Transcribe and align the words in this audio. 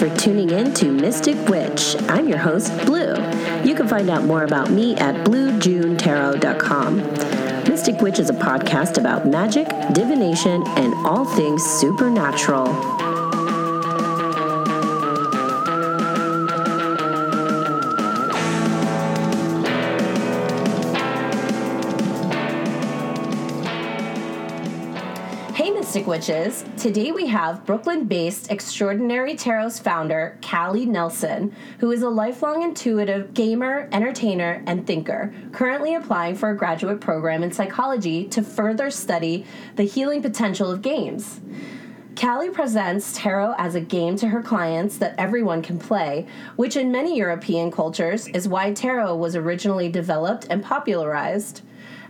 for 0.00 0.08
tuning 0.16 0.48
in 0.48 0.72
to 0.72 0.90
Mystic 0.90 1.36
Witch. 1.46 1.94
I'm 2.08 2.26
your 2.26 2.38
host, 2.38 2.72
Blue. 2.86 3.12
You 3.62 3.74
can 3.74 3.86
find 3.86 4.08
out 4.08 4.24
more 4.24 4.44
about 4.44 4.70
me 4.70 4.96
at 4.96 5.26
bluejunetarot.com. 5.26 6.96
Mystic 7.68 8.00
Witch 8.00 8.18
is 8.18 8.30
a 8.30 8.32
podcast 8.32 8.96
about 8.96 9.26
magic, 9.26 9.68
divination, 9.92 10.66
and 10.68 10.94
all 11.06 11.26
things 11.26 11.62
supernatural. 11.62 12.99
Witches. 26.10 26.64
Today 26.76 27.12
we 27.12 27.28
have 27.28 27.64
Brooklyn 27.64 28.04
based 28.06 28.50
Extraordinary 28.50 29.36
Tarot's 29.36 29.78
founder, 29.78 30.36
Callie 30.42 30.84
Nelson, 30.84 31.54
who 31.78 31.92
is 31.92 32.02
a 32.02 32.08
lifelong 32.08 32.64
intuitive 32.64 33.32
gamer, 33.32 33.88
entertainer, 33.92 34.60
and 34.66 34.84
thinker, 34.84 35.32
currently 35.52 35.94
applying 35.94 36.34
for 36.34 36.50
a 36.50 36.56
graduate 36.56 37.00
program 37.00 37.44
in 37.44 37.52
psychology 37.52 38.26
to 38.26 38.42
further 38.42 38.90
study 38.90 39.46
the 39.76 39.84
healing 39.84 40.20
potential 40.20 40.68
of 40.68 40.82
games. 40.82 41.40
Callie 42.20 42.50
presents 42.50 43.16
tarot 43.16 43.54
as 43.56 43.76
a 43.76 43.80
game 43.80 44.16
to 44.16 44.26
her 44.26 44.42
clients 44.42 44.98
that 44.98 45.14
everyone 45.16 45.62
can 45.62 45.78
play, 45.78 46.26
which 46.56 46.76
in 46.76 46.90
many 46.90 47.16
European 47.16 47.70
cultures 47.70 48.26
is 48.26 48.48
why 48.48 48.72
tarot 48.72 49.14
was 49.14 49.36
originally 49.36 49.88
developed 49.88 50.48
and 50.50 50.64
popularized. 50.64 51.62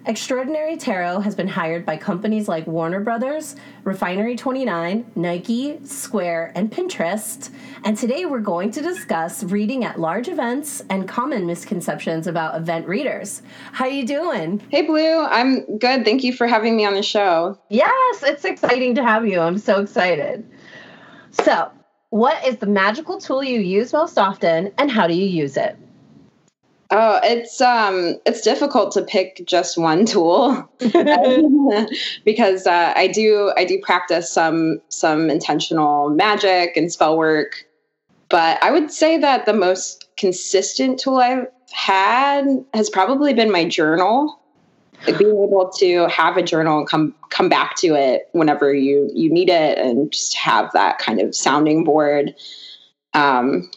Extraordinary 0.07 0.79
Tarot 0.79 1.21
has 1.21 1.35
been 1.35 1.47
hired 1.47 1.85
by 1.85 1.99
companies 1.99 2.49
like 2.49 2.67
Warner 2.67 3.01
Brothers, 3.01 3.55
Refinery 3.85 4.35
29, 4.35 5.05
Nike, 5.15 5.79
Square, 5.85 6.53
and 6.55 6.73
Pinterest. 6.73 7.51
And 7.85 7.99
today 7.99 8.25
we're 8.25 8.41
going 8.41 8.71
to 8.71 8.81
discuss 8.81 9.45
reading 9.45 9.85
at 9.85 10.01
large 10.01 10.29
events 10.29 10.83
and 10.89 11.07
common 11.07 11.47
misconceptions 11.47 12.27
about 12.27 12.57
event 12.57 12.89
readers. 12.89 13.43
How 13.73 13.85
you 13.85 14.07
doing? 14.07 14.63
Hey 14.71 14.87
Blue, 14.87 15.23
I'm 15.23 15.77
good. 15.77 16.07
Thank 16.07 16.25
you 16.25 16.33
for 16.33 16.47
having 16.47 16.79
me 16.79 16.87
on 16.87 16.95
the 16.95 17.03
show. 17.03 17.59
Yes, 17.69 18.23
it's 18.23 18.47
exciting 18.47 18.95
to 18.95 19.05
have 19.05 19.27
you. 19.27 19.39
I'm 19.39 19.59
so 19.59 19.83
excited. 19.83 20.51
So, 21.31 21.71
what 22.09 22.47
is 22.47 22.57
the 22.57 22.67
magical 22.67 23.19
tool 23.21 23.45
you 23.45 23.61
use 23.61 23.93
most 23.93 24.19
often 24.19 24.73
and 24.79 24.91
how 24.91 25.07
do 25.07 25.15
you 25.15 25.27
use 25.27 25.59
it? 25.59 25.77
Oh, 26.93 27.21
it's 27.23 27.61
um 27.61 28.19
it's 28.27 28.41
difficult 28.41 28.91
to 28.93 29.03
pick 29.03 29.43
just 29.47 29.79
one 29.79 30.05
tool 30.07 30.69
because 32.25 32.67
uh, 32.67 32.93
I 32.97 33.07
do 33.07 33.53
I 33.57 33.65
do 33.65 33.81
practice 33.81 34.31
some 34.33 34.81
some 34.89 35.31
intentional 35.31 36.11
magic 36.11 36.77
and 36.77 36.91
spell 36.93 37.17
work, 37.17 37.65
but 38.29 38.61
I 38.63 38.73
would 38.73 38.91
say 38.91 39.19
that 39.19 39.47
the 39.47 39.53
most 39.53 40.09
consistent 40.17 40.99
tool 40.99 41.19
I've 41.19 41.47
had 41.71 42.47
has 42.75 42.91
probably 42.91 43.35
been 43.35 43.53
my 43.53 43.69
journal. 43.69 44.37
Like 45.07 45.17
being 45.19 45.31
able 45.31 45.71
to 45.79 46.09
have 46.09 46.37
a 46.37 46.43
journal 46.43 46.79
and 46.79 46.89
come 46.89 47.15
come 47.31 47.49
back 47.49 47.77
to 47.77 47.95
it 47.95 48.29
whenever 48.33 48.75
you 48.75 49.09
you 49.15 49.33
need 49.33 49.49
it, 49.49 49.79
and 49.79 50.11
just 50.11 50.35
have 50.35 50.73
that 50.73 50.99
kind 50.99 51.21
of 51.21 51.37
sounding 51.37 51.85
board. 51.85 52.35
Um, 53.15 53.71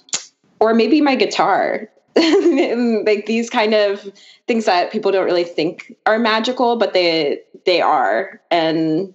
or 0.59 0.73
maybe 0.73 0.99
my 0.99 1.15
guitar 1.15 1.89
like 3.05 3.25
these 3.25 3.49
kind 3.49 3.73
of 3.73 4.11
things 4.47 4.65
that 4.65 4.91
people 4.91 5.11
don't 5.11 5.25
really 5.25 5.43
think 5.43 5.95
are 6.05 6.19
magical, 6.19 6.75
but 6.75 6.93
they 6.93 7.41
they 7.65 7.81
are. 7.81 8.41
And 8.51 9.13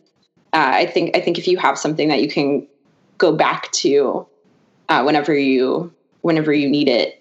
uh, 0.53 0.71
I 0.75 0.87
think 0.87 1.17
I 1.17 1.21
think 1.21 1.39
if 1.39 1.47
you 1.47 1.59
have 1.59 1.79
something 1.79 2.09
that 2.09 2.23
you 2.23 2.29
can 2.29 2.67
go 3.19 3.33
back 3.33 3.71
to 3.73 4.27
uh, 4.89 5.03
whenever 5.03 5.35
you 5.35 5.93
whenever 6.23 6.53
you 6.53 6.69
need 6.69 6.89
it. 6.89 7.15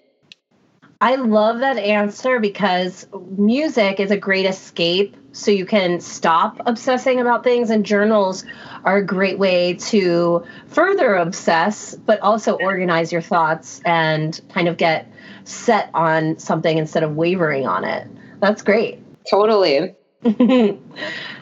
I 1.00 1.14
love 1.14 1.60
that 1.60 1.76
answer 1.76 2.40
because 2.40 3.06
music 3.36 4.00
is 4.00 4.10
a 4.10 4.16
great 4.16 4.46
escape 4.46 5.16
so 5.30 5.52
you 5.52 5.64
can 5.64 6.00
stop 6.00 6.60
obsessing 6.66 7.20
about 7.20 7.44
things 7.44 7.70
and 7.70 7.86
journals 7.86 8.44
are 8.84 8.96
a 8.96 9.06
great 9.06 9.38
way 9.38 9.74
to 9.74 10.44
further 10.66 11.14
obsess 11.14 11.94
but 11.94 12.18
also 12.20 12.54
organize 12.54 13.12
your 13.12 13.20
thoughts 13.20 13.80
and 13.84 14.40
kind 14.52 14.66
of 14.66 14.76
get 14.76 15.06
set 15.48 15.90
on 15.94 16.38
something 16.38 16.78
instead 16.78 17.02
of 17.02 17.16
wavering 17.16 17.66
on 17.66 17.84
it. 17.84 18.06
That's 18.40 18.62
great. 18.62 19.02
Totally. 19.28 19.94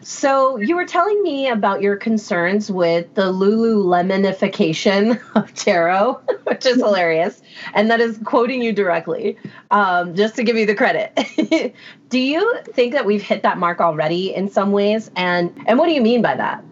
so 0.02 0.58
you 0.58 0.76
were 0.76 0.84
telling 0.84 1.22
me 1.22 1.48
about 1.48 1.80
your 1.80 1.96
concerns 1.96 2.70
with 2.70 3.12
the 3.14 3.32
Lululemonification 3.32 5.18
of 5.34 5.52
tarot, 5.54 6.20
which 6.44 6.66
is 6.66 6.76
hilarious, 6.76 7.40
and 7.74 7.90
that 7.90 8.00
is 8.00 8.18
quoting 8.24 8.62
you 8.62 8.72
directly, 8.72 9.38
um, 9.70 10.14
just 10.14 10.36
to 10.36 10.44
give 10.44 10.56
you 10.56 10.66
the 10.66 10.74
credit. 10.74 11.18
do 12.10 12.18
you 12.18 12.60
think 12.66 12.92
that 12.92 13.06
we've 13.06 13.22
hit 13.22 13.42
that 13.44 13.56
mark 13.56 13.80
already 13.80 14.34
in 14.34 14.50
some 14.50 14.72
ways, 14.72 15.10
and 15.16 15.54
and 15.66 15.78
what 15.78 15.86
do 15.86 15.92
you 15.92 16.02
mean 16.02 16.20
by 16.20 16.34
that? 16.36 16.62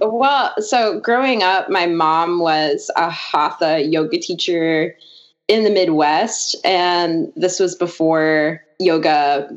well, 0.00 0.54
so 0.58 1.00
growing 1.00 1.42
up, 1.42 1.68
my 1.68 1.86
mom 1.86 2.38
was 2.38 2.88
a 2.96 3.10
hatha 3.10 3.82
yoga 3.82 4.18
teacher 4.18 4.96
in 5.50 5.64
the 5.64 5.70
Midwest, 5.70 6.54
and 6.64 7.32
this 7.34 7.58
was 7.58 7.74
before 7.74 8.64
yoga 8.78 9.50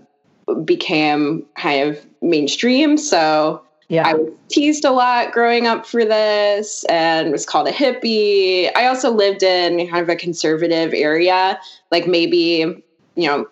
became 0.66 1.46
kind 1.56 1.88
of 1.88 2.04
mainstream. 2.20 2.98
So 2.98 3.62
yeah. 3.90 4.08
I 4.08 4.16
was 4.16 4.34
teased 4.50 4.86
a 4.86 4.92
lot 4.92 5.32
growing 5.32 5.68
up 5.68 5.86
for 5.86 6.04
this 6.04 6.84
and 6.86 7.32
was 7.32 7.46
called 7.46 7.68
a 7.68 7.72
hippie. 7.72 8.72
I 8.76 8.88
also 8.88 9.12
lived 9.12 9.44
in 9.44 9.88
kind 9.88 10.02
of 10.02 10.10
a 10.10 10.16
conservative 10.16 10.96
area, 10.96 11.60
like 11.92 12.08
maybe, 12.08 12.84
you 13.16 13.28
know, 13.28 13.48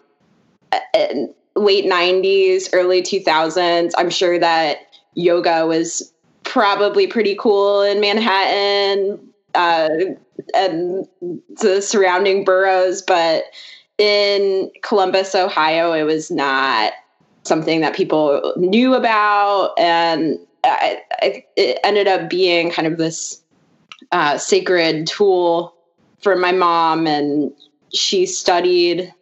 late 1.55 1.85
90s, 1.85 2.69
early 2.73 3.03
2000s. 3.03 3.91
I'm 3.99 4.09
sure 4.09 4.39
that 4.39 4.79
yoga 5.13 5.67
was 5.67 6.11
probably 6.43 7.05
pretty 7.05 7.35
cool 7.35 7.83
in 7.83 8.01
Manhattan. 8.01 9.19
Uh, 9.53 9.89
and 10.53 11.07
the 11.61 11.81
surrounding 11.81 12.43
boroughs, 12.43 13.01
but 13.01 13.45
in 13.97 14.71
Columbus, 14.81 15.35
Ohio, 15.35 15.93
it 15.93 16.03
was 16.03 16.31
not 16.31 16.93
something 17.43 17.81
that 17.81 17.95
people 17.95 18.53
knew 18.57 18.93
about, 18.93 19.73
and 19.77 20.39
I, 20.63 21.01
I, 21.21 21.45
it 21.55 21.79
ended 21.83 22.07
up 22.07 22.29
being 22.29 22.71
kind 22.71 22.87
of 22.87 22.97
this 22.97 23.41
uh, 24.11 24.37
sacred 24.37 25.07
tool 25.07 25.73
for 26.19 26.35
my 26.35 26.51
mom, 26.51 27.07
and 27.07 27.51
she 27.93 28.25
studied 28.25 29.13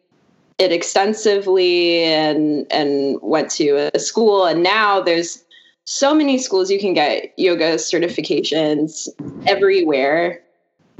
it 0.57 0.71
extensively 0.71 2.03
and 2.03 2.67
and 2.71 3.17
went 3.21 3.49
to 3.51 3.89
a 3.93 3.99
school, 3.99 4.45
and 4.45 4.63
now 4.63 5.01
there's 5.01 5.43
so 5.85 6.13
many 6.13 6.37
schools 6.37 6.69
you 6.69 6.79
can 6.79 6.93
get 6.93 7.33
yoga 7.37 7.75
certifications 7.75 9.07
everywhere 9.47 10.39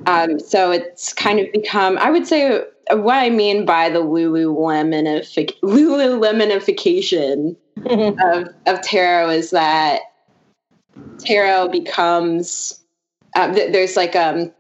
um, 0.05 0.39
so 0.39 0.71
it's 0.71 1.13
kind 1.13 1.39
of 1.39 1.51
become, 1.51 1.97
I 1.97 2.11
would 2.11 2.27
say, 2.27 2.63
what 2.91 3.15
I 3.15 3.29
mean 3.29 3.65
by 3.65 3.89
the 3.89 3.99
Lululemonific- 3.99 5.59
Lululemonification 5.63 7.55
of, 8.33 8.47
of 8.65 8.81
tarot 8.81 9.29
is 9.29 9.51
that 9.51 10.01
tarot 11.19 11.69
becomes, 11.69 12.81
uh, 13.35 13.53
th- 13.53 13.71
there's 13.71 13.95
like, 13.95 14.15
um, 14.15 14.51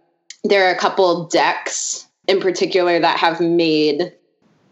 there 0.43 0.67
are 0.67 0.73
a 0.73 0.77
couple 0.77 1.25
decks 1.25 2.07
in 2.27 2.39
particular 2.39 2.99
that 2.99 3.17
have 3.17 3.41
made 3.41 4.13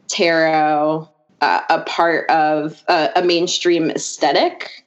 tarot 0.07 1.09
uh, 1.41 1.61
a 1.69 1.81
part 1.81 2.29
of 2.29 2.83
a, 2.87 3.09
a 3.17 3.23
mainstream 3.23 3.91
aesthetic. 3.91 4.85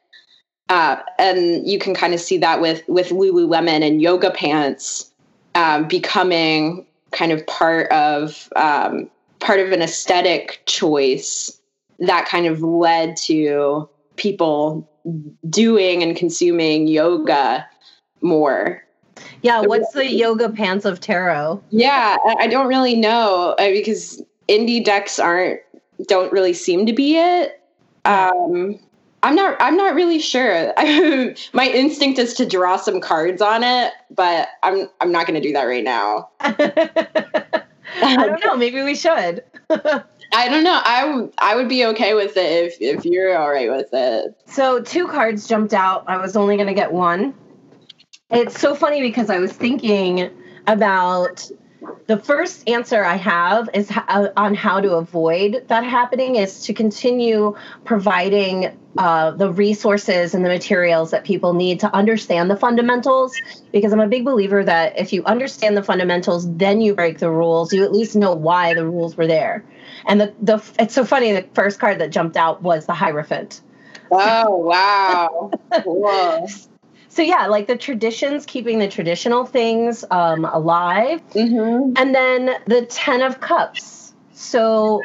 Uh, 0.68 0.96
and 1.18 1.66
you 1.66 1.78
can 1.78 1.94
kind 1.94 2.14
of 2.14 2.20
see 2.20 2.38
that 2.38 2.60
with 2.60 2.84
with 2.88 3.08
Lululemon 3.08 3.84
and 3.84 4.00
yoga 4.00 4.30
pants 4.30 5.09
um, 5.54 5.88
becoming 5.88 6.86
kind 7.12 7.32
of 7.32 7.46
part 7.46 7.90
of 7.90 8.48
um, 8.56 9.10
part 9.40 9.60
of 9.60 9.72
an 9.72 9.82
aesthetic 9.82 10.62
choice 10.66 11.60
that 11.98 12.26
kind 12.26 12.46
of 12.46 12.62
led 12.62 13.16
to 13.16 13.88
people 14.16 14.88
doing 15.48 16.02
and 16.02 16.16
consuming 16.16 16.86
yoga 16.86 17.66
more. 18.20 18.84
Yeah, 19.42 19.60
what's 19.60 19.92
the 19.92 20.10
yoga 20.10 20.50
pants 20.50 20.84
of 20.84 21.00
tarot? 21.00 21.62
Yeah, 21.70 22.16
I 22.38 22.46
don't 22.46 22.68
really 22.68 22.96
know 22.96 23.54
uh, 23.58 23.70
because 23.70 24.22
indie 24.48 24.84
decks 24.84 25.18
aren't 25.18 25.60
don't 26.06 26.32
really 26.32 26.52
seem 26.52 26.86
to 26.86 26.92
be 26.92 27.16
it. 27.16 27.60
Um, 28.04 28.78
I'm 29.22 29.34
not. 29.34 29.56
I'm 29.60 29.76
not 29.76 29.94
really 29.94 30.18
sure. 30.18 30.72
my 31.52 31.68
instinct 31.68 32.18
is 32.18 32.34
to 32.34 32.46
draw 32.46 32.76
some 32.76 33.00
cards 33.00 33.42
on 33.42 33.62
it, 33.62 33.92
but 34.10 34.48
I'm. 34.62 34.88
I'm 35.00 35.12
not 35.12 35.26
going 35.26 35.40
to 35.40 35.46
do 35.46 35.52
that 35.52 35.64
right 35.64 35.84
now. 35.84 36.30
I 36.40 38.16
don't 38.16 38.44
know. 38.44 38.56
Maybe 38.56 38.82
we 38.82 38.94
should. 38.94 39.44
I 40.32 40.48
don't 40.48 40.62
know. 40.62 40.80
I, 40.84 41.06
w- 41.06 41.32
I 41.38 41.56
would 41.56 41.68
be 41.68 41.84
okay 41.86 42.14
with 42.14 42.36
it 42.36 42.64
if 42.64 42.76
if 42.80 43.04
you're 43.04 43.36
all 43.36 43.50
right 43.50 43.70
with 43.70 43.88
it. 43.92 44.36
So 44.46 44.80
two 44.80 45.08
cards 45.08 45.46
jumped 45.46 45.74
out. 45.74 46.04
I 46.06 46.18
was 46.18 46.36
only 46.36 46.56
going 46.56 46.68
to 46.68 46.74
get 46.74 46.92
one. 46.92 47.34
It's 48.30 48.60
so 48.60 48.74
funny 48.74 49.02
because 49.02 49.28
I 49.28 49.38
was 49.38 49.52
thinking 49.52 50.30
about 50.68 51.50
the 52.10 52.18
first 52.18 52.68
answer 52.68 53.04
I 53.04 53.14
have 53.14 53.70
is 53.72 53.88
uh, 53.88 54.30
on 54.36 54.52
how 54.52 54.80
to 54.80 54.94
avoid 54.94 55.68
that 55.68 55.84
happening 55.84 56.34
is 56.34 56.62
to 56.62 56.74
continue 56.74 57.56
providing 57.84 58.76
uh, 58.98 59.30
the 59.30 59.52
resources 59.52 60.34
and 60.34 60.44
the 60.44 60.48
materials 60.48 61.12
that 61.12 61.22
people 61.22 61.52
need 61.52 61.78
to 61.78 61.94
understand 61.94 62.50
the 62.50 62.56
fundamentals. 62.56 63.32
Because 63.70 63.92
I'm 63.92 64.00
a 64.00 64.08
big 64.08 64.24
believer 64.24 64.64
that 64.64 64.98
if 64.98 65.12
you 65.12 65.22
understand 65.24 65.76
the 65.76 65.84
fundamentals, 65.84 66.52
then 66.56 66.80
you 66.80 66.96
break 66.96 67.18
the 67.18 67.30
rules. 67.30 67.72
You 67.72 67.84
at 67.84 67.92
least 67.92 68.16
know 68.16 68.34
why 68.34 68.74
the 68.74 68.84
rules 68.84 69.16
were 69.16 69.28
there. 69.28 69.64
And 70.08 70.20
the 70.20 70.34
the 70.42 70.60
it's 70.80 70.94
so 70.94 71.04
funny. 71.04 71.30
The 71.30 71.46
first 71.54 71.78
card 71.78 72.00
that 72.00 72.10
jumped 72.10 72.36
out 72.36 72.60
was 72.60 72.86
the 72.86 72.92
Hierophant. 72.94 73.60
Oh 74.10 74.56
wow! 74.56 75.52
So 77.10 77.22
yeah 77.22 77.46
like 77.48 77.66
the 77.66 77.76
traditions 77.76 78.46
keeping 78.46 78.78
the 78.78 78.88
traditional 78.88 79.44
things 79.44 80.04
um, 80.10 80.44
alive. 80.44 81.20
Mm-hmm. 81.30 81.92
and 81.96 82.14
then 82.14 82.50
the 82.66 82.86
ten 82.86 83.22
of 83.22 83.40
cups. 83.40 84.14
So 84.32 85.02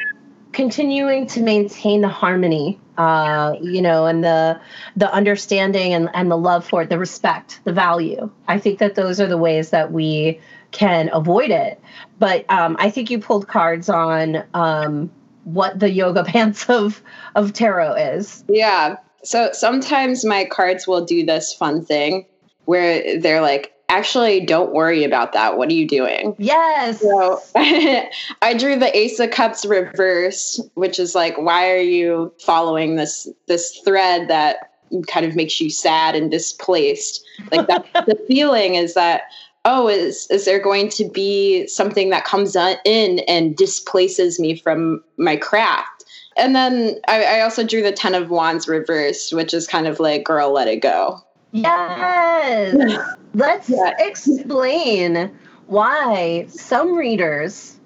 continuing 0.52 1.26
to 1.26 1.42
maintain 1.42 2.00
the 2.00 2.08
harmony 2.08 2.80
uh, 2.96 3.54
you 3.60 3.82
know 3.82 4.06
and 4.06 4.24
the 4.24 4.58
the 4.96 5.12
understanding 5.12 5.92
and, 5.92 6.08
and 6.14 6.30
the 6.30 6.36
love 6.36 6.66
for 6.66 6.82
it 6.82 6.88
the 6.90 6.98
respect 6.98 7.60
the 7.64 7.72
value. 7.72 8.30
I 8.48 8.58
think 8.58 8.78
that 8.78 8.94
those 8.94 9.20
are 9.20 9.26
the 9.26 9.36
ways 9.36 9.70
that 9.70 9.92
we 9.92 10.40
can 10.70 11.10
avoid 11.12 11.50
it. 11.50 11.80
But 12.18 12.48
um, 12.50 12.76
i 12.78 12.88
think 12.88 13.10
you 13.10 13.18
pulled 13.18 13.48
cards 13.48 13.88
on 13.88 14.44
um, 14.54 15.10
what 15.44 15.78
the 15.78 15.90
yoga 15.90 16.24
pants 16.32 16.70
of 16.70 17.02
of 17.34 17.52
tarot 17.52 17.94
is. 17.94 18.44
Yeah 18.48 18.96
so 19.26 19.50
sometimes 19.52 20.24
my 20.24 20.44
cards 20.44 20.86
will 20.86 21.04
do 21.04 21.26
this 21.26 21.52
fun 21.52 21.84
thing 21.84 22.26
where 22.66 23.18
they're 23.18 23.40
like, 23.40 23.74
actually, 23.88 24.46
don't 24.46 24.72
worry 24.72 25.02
about 25.02 25.32
that. 25.32 25.58
What 25.58 25.68
are 25.68 25.74
you 25.74 25.86
doing? 25.86 26.36
Yes. 26.38 27.00
So 27.00 27.40
I 27.56 28.54
drew 28.56 28.76
the 28.78 28.96
Ace 28.96 29.18
of 29.18 29.32
Cups 29.32 29.64
reverse, 29.64 30.60
which 30.74 31.00
is 31.00 31.16
like, 31.16 31.36
why 31.38 31.72
are 31.72 31.80
you 31.80 32.32
following 32.40 32.94
this 32.94 33.28
this 33.46 33.76
thread 33.84 34.28
that 34.28 34.70
kind 35.08 35.26
of 35.26 35.34
makes 35.34 35.60
you 35.60 35.70
sad 35.70 36.14
and 36.14 36.30
displaced? 36.30 37.24
Like 37.50 37.66
that 37.66 37.84
the 38.06 38.16
feeling 38.28 38.76
is 38.76 38.94
that 38.94 39.22
oh 39.64 39.88
is 39.88 40.28
is 40.30 40.44
there 40.44 40.60
going 40.60 40.88
to 40.90 41.04
be 41.08 41.66
something 41.66 42.10
that 42.10 42.24
comes 42.24 42.54
in 42.54 43.18
and 43.26 43.56
displaces 43.56 44.38
me 44.38 44.54
from 44.56 45.02
my 45.16 45.36
craft 45.36 45.95
and 46.36 46.54
then 46.54 47.00
I, 47.08 47.24
I, 47.24 47.40
also 47.40 47.64
drew 47.64 47.82
the 47.82 47.92
Ten 47.92 48.14
of 48.14 48.30
Wands 48.30 48.68
reversed, 48.68 49.32
which 49.32 49.54
is 49.54 49.66
kind 49.66 49.86
of 49.86 49.98
like, 50.00 50.24
girl, 50.24 50.52
let 50.52 50.68
it 50.68 50.82
go. 50.82 51.20
Yes. 51.52 52.98
Let's 53.34 53.68
yeah. 53.70 53.94
explain 53.98 55.36
why 55.66 56.46
some 56.48 56.94
readers 56.94 57.78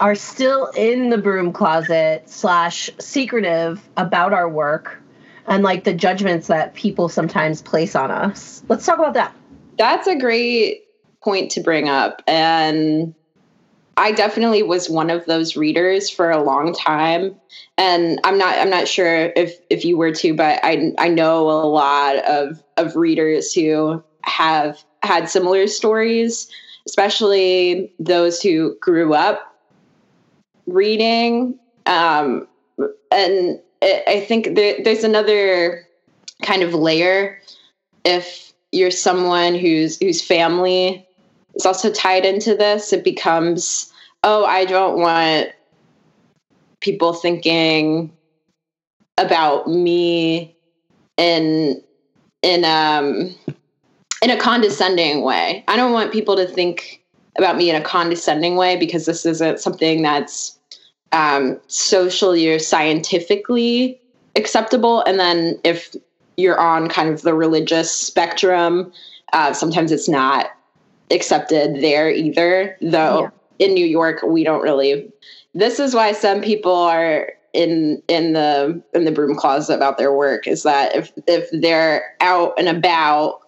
are 0.00 0.14
still 0.14 0.66
in 0.76 1.10
the 1.10 1.18
broom 1.18 1.52
closet 1.52 2.22
slash 2.26 2.90
secretive 2.98 3.86
about 3.96 4.32
our 4.32 4.48
work 4.48 5.00
and 5.46 5.62
like 5.62 5.84
the 5.84 5.94
judgments 5.94 6.46
that 6.46 6.74
people 6.74 7.08
sometimes 7.08 7.62
place 7.62 7.94
on 7.94 8.10
us. 8.10 8.62
Let's 8.68 8.86
talk 8.86 8.98
about 8.98 9.14
that. 9.14 9.34
That's 9.76 10.06
a 10.06 10.16
great 10.16 10.84
point 11.22 11.50
to 11.52 11.60
bring 11.60 11.88
up. 11.88 12.22
And 12.26 13.14
I 13.98 14.12
definitely 14.12 14.62
was 14.62 14.88
one 14.88 15.10
of 15.10 15.26
those 15.26 15.56
readers 15.56 16.08
for 16.08 16.30
a 16.30 16.40
long 16.40 16.72
time, 16.72 17.34
and 17.76 18.20
I'm 18.22 18.38
not 18.38 18.56
I'm 18.56 18.70
not 18.70 18.86
sure 18.86 19.32
if 19.34 19.58
if 19.70 19.84
you 19.84 19.98
were 19.98 20.12
too, 20.12 20.34
but 20.34 20.60
I 20.62 20.92
I 20.98 21.08
know 21.08 21.50
a 21.50 21.66
lot 21.66 22.16
of 22.18 22.62
of 22.76 22.94
readers 22.94 23.52
who 23.52 24.02
have 24.22 24.78
had 25.02 25.28
similar 25.28 25.66
stories, 25.66 26.48
especially 26.86 27.92
those 27.98 28.40
who 28.40 28.76
grew 28.80 29.14
up 29.14 29.52
reading. 30.68 31.58
Um, 31.86 32.46
and 33.10 33.58
I 33.82 34.24
think 34.28 34.54
there, 34.54 34.76
there's 34.84 35.02
another 35.02 35.84
kind 36.42 36.62
of 36.62 36.72
layer 36.72 37.40
if 38.04 38.52
you're 38.70 38.92
someone 38.92 39.56
whose 39.56 39.98
whose 39.98 40.22
family 40.22 41.07
is 41.58 41.66
also 41.66 41.90
tied 41.92 42.24
into 42.24 42.54
this. 42.54 42.92
It 42.92 43.04
becomes, 43.04 43.92
oh, 44.22 44.44
I 44.44 44.64
don't 44.64 44.98
want 45.00 45.50
people 46.80 47.12
thinking 47.12 48.12
about 49.18 49.68
me 49.68 50.56
in 51.16 51.82
in 52.42 52.64
um 52.64 53.34
in 54.22 54.30
a 54.30 54.38
condescending 54.38 55.22
way. 55.22 55.64
I 55.68 55.76
don't 55.76 55.92
want 55.92 56.12
people 56.12 56.36
to 56.36 56.46
think 56.46 57.02
about 57.36 57.56
me 57.56 57.70
in 57.70 57.76
a 57.76 57.82
condescending 57.82 58.56
way 58.56 58.76
because 58.76 59.06
this 59.06 59.24
isn't 59.26 59.60
something 59.60 60.02
that's 60.02 60.58
um, 61.12 61.58
socially 61.68 62.48
or 62.48 62.58
scientifically 62.58 64.00
acceptable. 64.36 65.02
And 65.02 65.18
then 65.18 65.58
if 65.64 65.94
you're 66.36 66.60
on 66.60 66.88
kind 66.88 67.08
of 67.08 67.22
the 67.22 67.34
religious 67.34 67.92
spectrum, 67.94 68.92
uh, 69.32 69.52
sometimes 69.52 69.92
it's 69.92 70.08
not 70.08 70.50
accepted 71.10 71.80
there 71.82 72.10
either. 72.10 72.76
Though 72.80 73.30
yeah. 73.58 73.66
in 73.66 73.74
New 73.74 73.86
York, 73.86 74.22
we 74.22 74.44
don't 74.44 74.62
really. 74.62 75.10
This 75.54 75.80
is 75.80 75.94
why 75.94 76.12
some 76.12 76.40
people 76.40 76.74
are 76.74 77.32
in 77.52 78.02
in 78.08 78.34
the 78.34 78.82
in 78.94 79.04
the 79.04 79.12
broom 79.12 79.36
closet 79.36 79.74
about 79.74 79.98
their 79.98 80.12
work. 80.12 80.46
Is 80.46 80.62
that 80.62 80.94
if 80.94 81.12
if 81.26 81.48
they're 81.52 82.04
out 82.20 82.54
and 82.58 82.68
about 82.68 83.40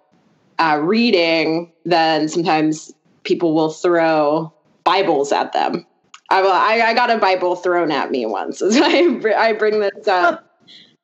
uh, 0.59 0.79
reading, 0.83 1.73
then 1.85 2.29
sometimes 2.29 2.93
people 3.25 3.55
will 3.55 3.71
throw 3.71 4.53
Bibles 4.85 5.33
at 5.33 5.53
them. 5.53 5.87
I, 6.29 6.43
will. 6.43 6.53
I, 6.53 6.81
I 6.87 6.95
got 6.95 7.11
a 7.11 7.19
Bible 7.19 7.57
thrown 7.57 7.91
at 7.91 8.11
me 8.11 8.25
once. 8.27 8.59
So 8.59 8.71
I, 8.73 9.21
I 9.37 9.53
bring 9.53 9.81
this 9.81 10.07
up. 10.07 10.47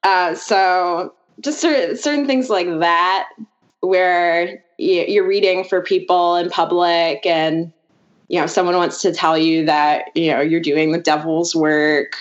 Uh, 0.03 0.35
so 0.35 1.15
just 1.41 1.61
certain, 1.61 1.97
certain 1.97 2.27
things 2.27 2.49
like 2.49 2.69
that 2.79 3.29
where 3.81 4.63
you're 4.79 5.27
reading 5.27 5.65
for 5.65 5.81
people 5.81 6.37
in 6.37 6.51
public 6.51 7.25
and 7.25 7.73
you 8.29 8.41
know 8.41 8.47
someone 8.47 8.77
wants 8.77 9.01
to 9.03 9.13
tell 9.13 9.39
you 9.39 9.65
that 9.67 10.07
you 10.15 10.31
know 10.31 10.41
you're 10.41 10.61
doing 10.61 10.93
the 10.93 11.01
devil's 11.01 11.55
work. 11.55 12.13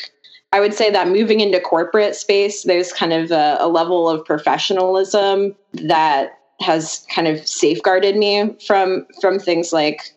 I 0.54 0.60
would 0.62 0.74
say 0.74 0.90
that 0.90 1.10
moving 1.10 1.42
into 1.42 1.60
corporate 1.60 2.16
space 2.16 2.63
there's 2.63 2.94
kind 2.94 3.13
of 3.13 3.31
a, 3.31 3.57
a 3.60 3.68
level 3.68 4.10
of 4.10 4.24
professionalism 4.25 5.56
that 5.74 6.40
has 6.62 7.06
kind 7.13 7.28
of 7.28 7.46
safeguarded 7.48 8.16
me 8.16 8.56
from 8.66 9.06
from 9.19 9.40
things 9.40 9.74
like 9.74 10.13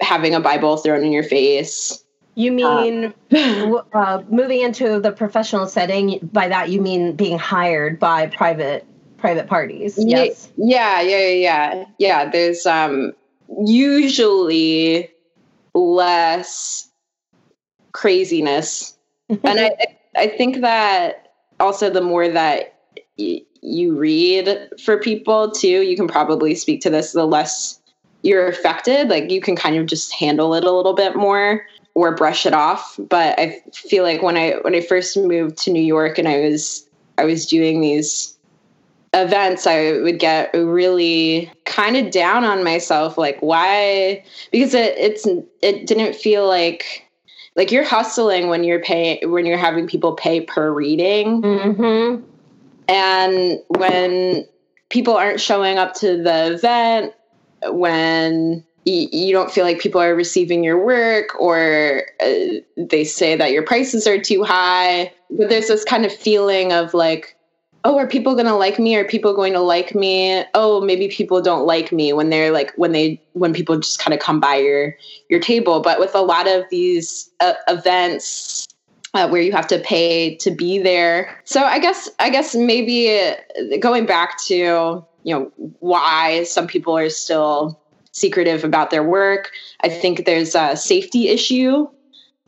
having 0.00 0.34
a 0.34 0.40
bible 0.40 0.76
thrown 0.76 1.04
in 1.04 1.12
your 1.12 1.24
face. 1.24 2.02
You 2.36 2.50
mean 2.50 3.14
uh, 3.32 3.82
uh, 3.92 4.22
moving 4.28 4.60
into 4.60 4.98
the 5.00 5.12
professional 5.12 5.66
setting 5.66 6.18
by 6.32 6.48
that 6.48 6.70
you 6.70 6.80
mean 6.80 7.14
being 7.14 7.38
hired 7.38 8.00
by 8.00 8.26
private 8.28 8.86
private 9.24 9.46
parties. 9.46 9.94
Yes. 9.96 10.50
Yeah, 10.58 11.00
yeah, 11.00 11.18
yeah, 11.18 11.32
yeah. 11.32 11.84
Yeah, 11.96 12.30
there's 12.30 12.66
um 12.66 13.14
usually 13.64 15.10
less 15.72 16.90
craziness. 17.92 18.98
and 19.30 19.60
I 19.60 19.70
I 20.14 20.26
think 20.26 20.60
that 20.60 21.28
also 21.58 21.88
the 21.88 22.02
more 22.02 22.28
that 22.28 22.74
y- 23.16 23.40
you 23.62 23.96
read 23.96 24.68
for 24.84 24.98
people 24.98 25.50
too, 25.50 25.80
you 25.80 25.96
can 25.96 26.06
probably 26.06 26.54
speak 26.54 26.82
to 26.82 26.90
this 26.90 27.12
the 27.12 27.26
less 27.26 27.80
you're 28.20 28.46
affected, 28.46 29.08
like 29.08 29.30
you 29.30 29.40
can 29.40 29.56
kind 29.56 29.76
of 29.76 29.86
just 29.86 30.12
handle 30.12 30.52
it 30.54 30.64
a 30.64 30.70
little 30.70 30.92
bit 30.92 31.16
more 31.16 31.64
or 31.94 32.14
brush 32.14 32.44
it 32.44 32.52
off. 32.52 33.00
But 33.08 33.38
I 33.38 33.62
feel 33.72 34.04
like 34.04 34.20
when 34.20 34.36
I 34.36 34.56
when 34.60 34.74
I 34.74 34.82
first 34.82 35.16
moved 35.16 35.56
to 35.62 35.70
New 35.70 35.82
York 35.82 36.18
and 36.18 36.28
I 36.28 36.40
was 36.40 36.86
I 37.16 37.24
was 37.24 37.46
doing 37.46 37.80
these 37.80 38.33
events 39.14 39.66
i 39.66 39.92
would 40.00 40.18
get 40.18 40.50
really 40.54 41.50
kind 41.64 41.96
of 41.96 42.10
down 42.10 42.44
on 42.44 42.64
myself 42.64 43.16
like 43.16 43.38
why 43.40 44.22
because 44.50 44.74
it 44.74 44.96
it's 44.98 45.26
it 45.62 45.86
didn't 45.86 46.14
feel 46.14 46.46
like 46.48 47.04
like 47.56 47.70
you're 47.70 47.84
hustling 47.84 48.48
when 48.48 48.64
you're 48.64 48.82
paying 48.82 49.30
when 49.30 49.46
you're 49.46 49.56
having 49.56 49.86
people 49.86 50.14
pay 50.14 50.40
per 50.40 50.72
reading 50.72 51.42
mm-hmm. 51.42 52.22
and 52.88 53.58
when 53.68 54.44
people 54.88 55.14
aren't 55.14 55.40
showing 55.40 55.78
up 55.78 55.94
to 55.94 56.20
the 56.22 56.54
event 56.54 57.12
when 57.66 58.64
you, 58.84 59.08
you 59.12 59.32
don't 59.32 59.50
feel 59.50 59.64
like 59.64 59.78
people 59.78 60.00
are 60.00 60.14
receiving 60.14 60.62
your 60.62 60.84
work 60.84 61.40
or 61.40 62.02
uh, 62.20 62.60
they 62.76 63.04
say 63.04 63.36
that 63.36 63.52
your 63.52 63.62
prices 63.62 64.06
are 64.06 64.20
too 64.20 64.42
high 64.42 65.12
but 65.30 65.48
there's 65.48 65.68
this 65.68 65.84
kind 65.84 66.04
of 66.04 66.12
feeling 66.12 66.72
of 66.72 66.92
like 66.94 67.36
oh, 67.84 67.98
are 67.98 68.06
people 68.06 68.34
going 68.34 68.46
to 68.46 68.54
like 68.54 68.78
me? 68.78 68.96
Are 68.96 69.04
people 69.04 69.34
going 69.34 69.52
to 69.52 69.60
like 69.60 69.94
me? 69.94 70.42
Oh, 70.54 70.80
maybe 70.80 71.08
people 71.08 71.42
don't 71.42 71.66
like 71.66 71.92
me 71.92 72.12
when 72.12 72.30
they're 72.30 72.50
like 72.50 72.72
when 72.76 72.92
they 72.92 73.20
when 73.34 73.52
people 73.52 73.78
just 73.78 73.98
kind 73.98 74.14
of 74.14 74.20
come 74.20 74.40
by 74.40 74.56
your 74.56 74.96
your 75.28 75.40
table. 75.40 75.80
But 75.80 76.00
with 76.00 76.14
a 76.14 76.22
lot 76.22 76.48
of 76.48 76.64
these 76.70 77.30
uh, 77.40 77.54
events 77.68 78.66
uh, 79.12 79.28
where 79.28 79.42
you 79.42 79.52
have 79.52 79.66
to 79.68 79.78
pay 79.78 80.34
to 80.36 80.50
be 80.50 80.78
there, 80.78 81.40
so 81.44 81.62
I 81.62 81.78
guess 81.78 82.08
I 82.18 82.30
guess 82.30 82.54
maybe 82.54 83.10
uh, 83.10 83.76
going 83.80 84.06
back 84.06 84.42
to 84.44 85.04
you 85.24 85.34
know 85.34 85.52
why 85.80 86.44
some 86.44 86.66
people 86.66 86.96
are 86.96 87.10
still 87.10 87.78
secretive 88.12 88.64
about 88.64 88.90
their 88.90 89.02
work. 89.02 89.50
I 89.80 89.88
think 89.88 90.24
there's 90.24 90.54
a 90.54 90.76
safety 90.76 91.28
issue 91.28 91.88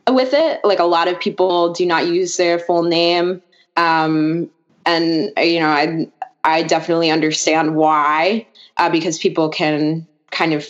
with 0.09 0.33
it. 0.33 0.61
Like 0.63 0.79
a 0.79 0.85
lot 0.85 1.07
of 1.07 1.19
people 1.19 1.73
do 1.73 1.85
not 1.85 2.07
use 2.07 2.37
their 2.37 2.57
full 2.57 2.83
name. 2.83 3.41
Um, 3.75 4.49
and 4.87 5.31
you 5.37 5.59
know, 5.59 5.67
I 5.67 6.07
I 6.43 6.63
definitely 6.63 7.11
understand 7.11 7.75
why, 7.75 8.47
uh, 8.77 8.89
because 8.89 9.19
people 9.19 9.49
can 9.49 10.07
kind 10.31 10.53
of 10.53 10.67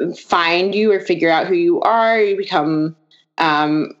f- 0.00 0.18
find 0.18 0.74
you 0.74 0.92
or 0.92 1.00
figure 1.00 1.30
out 1.30 1.48
who 1.48 1.54
you 1.54 1.80
are. 1.80 2.20
You 2.20 2.36
become 2.36 2.96
um, 3.38 3.94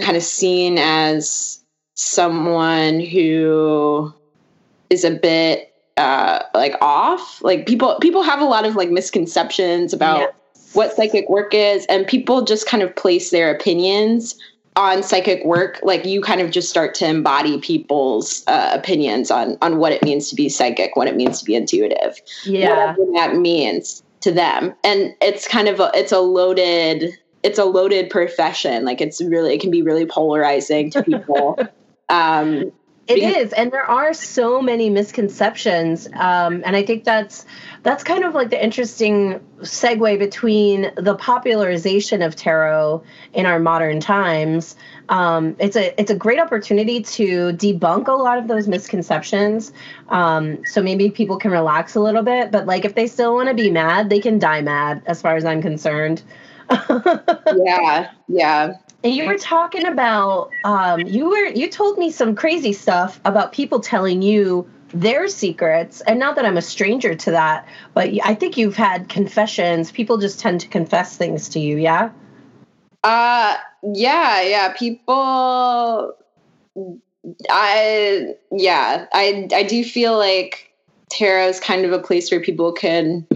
kind 0.00 0.16
of 0.16 0.22
seen 0.22 0.78
as 0.78 1.62
someone 1.94 3.00
who 3.00 4.14
is 4.90 5.04
a 5.04 5.10
bit 5.10 5.74
uh, 5.96 6.44
like 6.54 6.76
off. 6.80 7.42
Like 7.42 7.66
people 7.66 7.98
people 8.00 8.22
have 8.22 8.40
a 8.40 8.46
lot 8.46 8.64
of 8.64 8.76
like 8.76 8.90
misconceptions 8.90 9.92
about 9.92 10.20
yes. 10.54 10.70
what 10.74 10.94
psychic 10.94 11.28
work 11.28 11.52
is, 11.52 11.84
and 11.86 12.06
people 12.06 12.42
just 12.42 12.66
kind 12.68 12.84
of 12.84 12.94
place 12.94 13.30
their 13.30 13.52
opinions 13.52 14.38
on 14.78 15.02
psychic 15.02 15.44
work. 15.44 15.80
Like 15.82 16.06
you 16.06 16.22
kind 16.22 16.40
of 16.40 16.50
just 16.50 16.70
start 16.70 16.94
to 16.96 17.06
embody 17.06 17.58
people's 17.58 18.44
uh, 18.46 18.70
opinions 18.72 19.30
on 19.30 19.58
on 19.60 19.78
what 19.78 19.92
it 19.92 20.02
means 20.02 20.30
to 20.30 20.36
be 20.36 20.48
psychic, 20.48 20.96
what 20.96 21.08
it 21.08 21.16
means 21.16 21.40
to 21.40 21.44
be 21.44 21.54
intuitive, 21.54 22.20
yeah, 22.44 22.94
whatever 22.94 23.12
that 23.14 23.36
means 23.36 24.02
to 24.20 24.32
them. 24.32 24.74
And 24.84 25.14
it's 25.20 25.46
kind 25.46 25.68
of 25.68 25.80
a, 25.80 25.90
it's 25.94 26.12
a 26.12 26.20
loaded 26.20 27.12
it's 27.42 27.58
a 27.58 27.64
loaded 27.64 28.08
profession. 28.08 28.84
Like 28.84 29.00
it's 29.00 29.20
really 29.20 29.52
it 29.54 29.60
can 29.60 29.70
be 29.70 29.82
really 29.82 30.06
polarizing 30.06 30.90
to 30.92 31.02
people. 31.02 31.58
um, 32.08 32.72
it 33.08 33.14
because- 33.14 33.36
is, 33.36 33.52
and 33.54 33.72
there 33.72 33.84
are 33.84 34.12
so 34.12 34.60
many 34.60 34.90
misconceptions, 34.90 36.06
um, 36.14 36.62
and 36.64 36.76
I 36.76 36.84
think 36.84 37.04
that's 37.04 37.46
that's 37.82 38.04
kind 38.04 38.22
of 38.24 38.34
like 38.34 38.50
the 38.50 38.62
interesting 38.62 39.40
segue 39.60 40.18
between 40.18 40.92
the 40.96 41.14
popularization 41.14 42.20
of 42.20 42.36
tarot 42.36 43.02
in 43.32 43.46
our 43.46 43.58
modern 43.58 44.00
times. 44.00 44.76
Um, 45.08 45.56
it's 45.58 45.74
a 45.74 45.98
it's 45.98 46.10
a 46.10 46.14
great 46.14 46.38
opportunity 46.38 47.02
to 47.02 47.52
debunk 47.54 48.08
a 48.08 48.12
lot 48.12 48.36
of 48.36 48.46
those 48.46 48.68
misconceptions. 48.68 49.72
Um, 50.10 50.64
so 50.66 50.82
maybe 50.82 51.10
people 51.10 51.38
can 51.38 51.50
relax 51.50 51.94
a 51.94 52.00
little 52.00 52.22
bit, 52.22 52.50
but 52.50 52.66
like 52.66 52.84
if 52.84 52.94
they 52.94 53.06
still 53.06 53.34
want 53.34 53.48
to 53.48 53.54
be 53.54 53.70
mad, 53.70 54.10
they 54.10 54.20
can 54.20 54.38
die 54.38 54.60
mad, 54.60 55.02
as 55.06 55.22
far 55.22 55.34
as 55.36 55.46
I'm 55.46 55.62
concerned. 55.62 56.22
yeah, 56.70 58.10
yeah. 58.28 58.74
And 59.04 59.14
you 59.14 59.26
were 59.26 59.38
talking 59.38 59.86
about 59.86 60.50
um, 60.64 61.06
you 61.06 61.30
were 61.30 61.46
you 61.46 61.68
told 61.68 61.98
me 61.98 62.10
some 62.10 62.34
crazy 62.34 62.72
stuff 62.72 63.20
about 63.24 63.52
people 63.52 63.80
telling 63.80 64.22
you 64.22 64.68
their 64.92 65.28
secrets. 65.28 66.00
And 66.02 66.18
not 66.18 66.34
that 66.36 66.44
I'm 66.44 66.56
a 66.56 66.62
stranger 66.62 67.14
to 67.14 67.30
that, 67.30 67.66
but 67.94 68.10
I 68.24 68.34
think 68.34 68.56
you've 68.56 68.76
had 68.76 69.08
confessions. 69.08 69.92
People 69.92 70.18
just 70.18 70.40
tend 70.40 70.60
to 70.62 70.68
confess 70.68 71.16
things 71.16 71.48
to 71.50 71.60
you, 71.60 71.76
yeah? 71.76 72.10
Uh 73.04 73.56
yeah, 73.82 74.40
yeah. 74.42 74.72
People 74.72 76.16
I 77.48 78.34
yeah, 78.50 79.06
I 79.12 79.48
I 79.54 79.62
do 79.62 79.84
feel 79.84 80.18
like 80.18 80.72
tarot 81.08 81.48
is 81.48 81.60
kind 81.60 81.84
of 81.84 81.92
a 81.92 82.00
place 82.00 82.30
where 82.30 82.40
people 82.40 82.72
can 82.72 83.26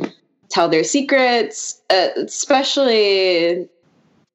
tell 0.50 0.68
their 0.68 0.84
secrets, 0.84 1.80
uh, 1.88 2.08
especially 2.16 3.68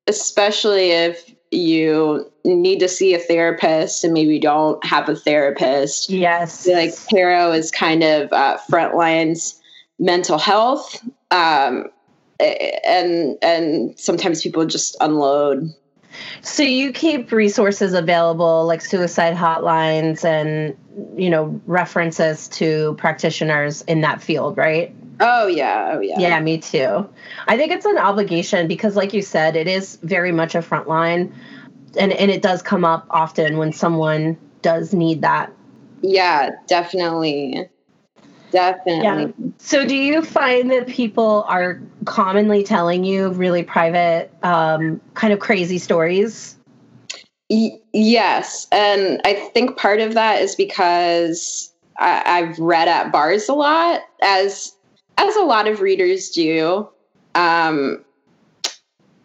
especially 0.08 0.92
if 0.92 1.34
you 1.52 2.30
need 2.44 2.80
to 2.80 2.88
see 2.88 3.14
a 3.14 3.20
therapist 3.20 4.04
and 4.04 4.14
maybe 4.14 4.40
don't 4.40 4.84
have 4.86 5.08
a 5.08 5.16
therapist. 5.16 6.10
Yes. 6.10 6.68
like 6.68 6.94
tarot 7.08 7.54
is 7.54 7.72
kind 7.72 8.04
of 8.04 8.32
uh, 8.34 8.58
front 8.70 8.96
lines 8.96 9.60
mental 10.00 10.38
health. 10.38 11.02
Um, 11.32 11.86
and 12.40 13.38
and 13.42 14.00
sometimes 14.00 14.44
people 14.44 14.66
just 14.66 14.96
unload. 15.02 15.74
So 16.42 16.64
you 16.64 16.92
keep 16.92 17.32
resources 17.32 17.94
available 17.94 18.66
like 18.66 18.82
suicide 18.82 19.36
hotlines 19.36 20.24
and 20.24 20.76
you 21.20 21.30
know 21.30 21.60
references 21.66 22.48
to 22.50 22.96
practitioners 22.96 23.82
in 23.84 24.02
that 24.02 24.22
field, 24.22 24.58
right? 24.58 24.94
Oh 25.20 25.48
yeah, 25.48 25.92
oh 25.94 26.00
yeah. 26.00 26.20
Yeah, 26.20 26.40
me 26.40 26.60
too. 26.60 27.10
I 27.48 27.58
think 27.58 27.72
it's 27.72 27.86
an 27.86 27.98
obligation 27.98 28.68
because 28.68 28.96
like 28.96 29.14
you 29.14 29.22
said, 29.22 29.56
it 29.56 29.68
is 29.68 29.98
very 30.04 30.32
much 30.32 30.56
a 30.56 30.62
front 30.62 30.88
line 30.88 31.34
and 31.98 32.12
and 32.14 32.32
it 32.32 32.42
does 32.42 32.62
come 32.62 32.86
up 32.86 33.06
often 33.10 33.58
when 33.58 33.74
someone 33.74 34.38
does 34.62 34.94
need 34.94 35.22
that. 35.22 35.52
Yeah, 36.02 36.52
definitely. 36.68 37.70
Definitely. 38.52 39.04
Yeah. 39.04 39.50
So, 39.58 39.86
do 39.86 39.96
you 39.96 40.22
find 40.22 40.72
that 40.72 40.88
people 40.88 41.46
are 41.48 41.82
commonly 42.06 42.64
telling 42.64 43.04
you 43.04 43.30
really 43.32 43.64
private, 43.64 44.32
um, 44.44 45.02
kind 45.16 45.34
of 45.34 45.40
crazy 45.40 45.78
stories? 45.78 46.56
Y- 47.50 47.78
yes. 47.94 48.68
And 48.72 49.22
I 49.26 49.34
think 49.34 49.78
part 49.78 50.00
of 50.00 50.14
that 50.14 50.42
is 50.42 50.56
because 50.56 51.72
I- 52.00 52.24
I've 52.26 52.60
read 52.60 52.88
at 52.88 53.12
bars 53.12 53.50
a 53.50 53.54
lot, 53.54 54.02
as 54.22 54.74
as 55.18 55.36
a 55.36 55.42
lot 55.42 55.68
of 55.68 55.82
readers 55.82 56.30
do. 56.30 56.88
Um, 57.36 58.04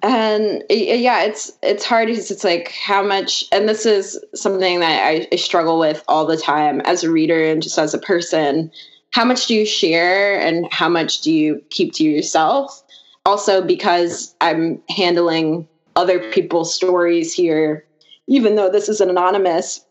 and 0.02 0.64
yeah, 0.70 1.22
it's 1.22 1.52
it's 1.62 1.84
hard 1.84 2.08
because 2.08 2.30
it's 2.30 2.44
like 2.44 2.72
how 2.72 3.02
much, 3.02 3.44
and 3.52 3.68
this 3.68 3.86
is 3.86 4.18
something 4.34 4.80
that 4.80 5.06
I, 5.06 5.28
I 5.30 5.36
struggle 5.36 5.78
with 5.78 6.02
all 6.08 6.26
the 6.26 6.36
time 6.36 6.80
as 6.80 7.04
a 7.04 7.10
reader 7.10 7.44
and 7.44 7.62
just 7.62 7.78
as 7.78 7.94
a 7.94 7.98
person. 7.98 8.70
How 9.12 9.24
much 9.24 9.46
do 9.46 9.54
you 9.54 9.66
share, 9.66 10.40
and 10.40 10.66
how 10.72 10.88
much 10.88 11.20
do 11.20 11.32
you 11.32 11.62
keep 11.70 11.92
to 11.94 12.04
yourself? 12.04 12.82
Also, 13.24 13.62
because 13.62 14.34
I'm 14.40 14.80
handling 14.88 15.68
other 15.96 16.18
people's 16.32 16.74
stories 16.74 17.32
here, 17.32 17.86
even 18.26 18.56
though 18.56 18.70
this 18.70 18.88
is 18.88 19.00
an 19.00 19.10
anonymous, 19.10 19.84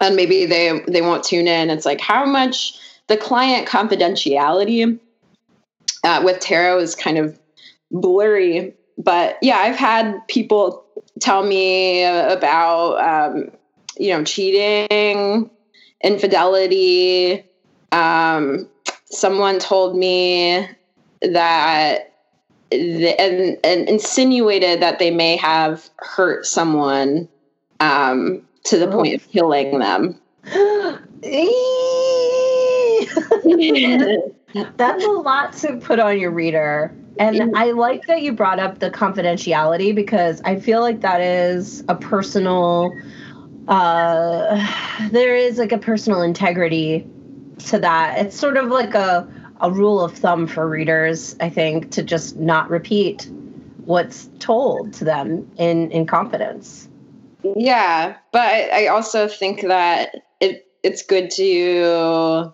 and 0.00 0.16
maybe 0.16 0.46
they 0.46 0.80
they 0.86 1.02
won't 1.02 1.24
tune 1.24 1.48
in. 1.48 1.70
It's 1.70 1.86
like 1.86 2.00
how 2.00 2.24
much 2.24 2.78
the 3.08 3.16
client 3.16 3.66
confidentiality 3.68 4.98
uh, 6.04 6.22
with 6.24 6.40
tarot 6.40 6.78
is 6.78 6.94
kind 6.94 7.18
of 7.18 7.38
blurry. 7.90 8.74
But 8.98 9.38
yeah, 9.42 9.58
I've 9.58 9.76
had 9.76 10.26
people 10.28 10.84
tell 11.20 11.42
me 11.42 12.04
about, 12.04 12.96
um, 12.98 13.50
you 13.98 14.10
know, 14.12 14.24
cheating, 14.24 15.50
infidelity. 16.02 17.44
Um, 17.92 18.68
someone 19.06 19.58
told 19.58 19.96
me 19.96 20.68
that 21.22 22.12
the, 22.70 23.20
and, 23.20 23.58
and 23.64 23.88
insinuated 23.88 24.80
that 24.80 24.98
they 24.98 25.10
may 25.10 25.36
have 25.36 25.88
hurt 25.98 26.46
someone 26.46 27.28
um, 27.80 28.42
to 28.64 28.78
the 28.78 28.88
oh. 28.88 28.92
point 28.92 29.14
of 29.14 29.30
killing 29.30 29.78
them. 29.78 30.18
That's 34.76 35.04
a 35.04 35.10
lot 35.10 35.52
to 35.54 35.76
put 35.76 35.98
on 35.98 36.18
your 36.18 36.30
reader. 36.30 36.94
And 37.18 37.56
I 37.56 37.72
like 37.72 38.06
that 38.06 38.22
you 38.22 38.32
brought 38.32 38.58
up 38.58 38.78
the 38.78 38.90
confidentiality 38.90 39.94
because 39.94 40.40
I 40.44 40.58
feel 40.60 40.80
like 40.80 41.00
that 41.00 41.20
is 41.20 41.82
a 41.88 41.94
personal 41.94 42.92
uh 43.68 45.08
there 45.10 45.34
is 45.34 45.58
like 45.58 45.72
a 45.72 45.78
personal 45.78 46.22
integrity 46.22 47.06
to 47.58 47.78
that. 47.78 48.18
It's 48.18 48.38
sort 48.38 48.56
of 48.56 48.68
like 48.68 48.94
a 48.94 49.28
a 49.60 49.70
rule 49.70 50.02
of 50.02 50.12
thumb 50.12 50.46
for 50.46 50.68
readers, 50.68 51.34
I 51.40 51.48
think, 51.48 51.90
to 51.92 52.02
just 52.02 52.36
not 52.36 52.68
repeat 52.68 53.30
what's 53.86 54.28
told 54.38 54.92
to 54.94 55.04
them 55.04 55.50
in 55.56 55.90
in 55.90 56.06
confidence. 56.06 56.88
Yeah, 57.42 58.16
but 58.32 58.40
I, 58.40 58.84
I 58.84 58.86
also 58.88 59.28
think 59.28 59.62
that 59.62 60.14
it 60.40 60.66
it's 60.82 61.02
good 61.02 61.30
to 61.32 62.52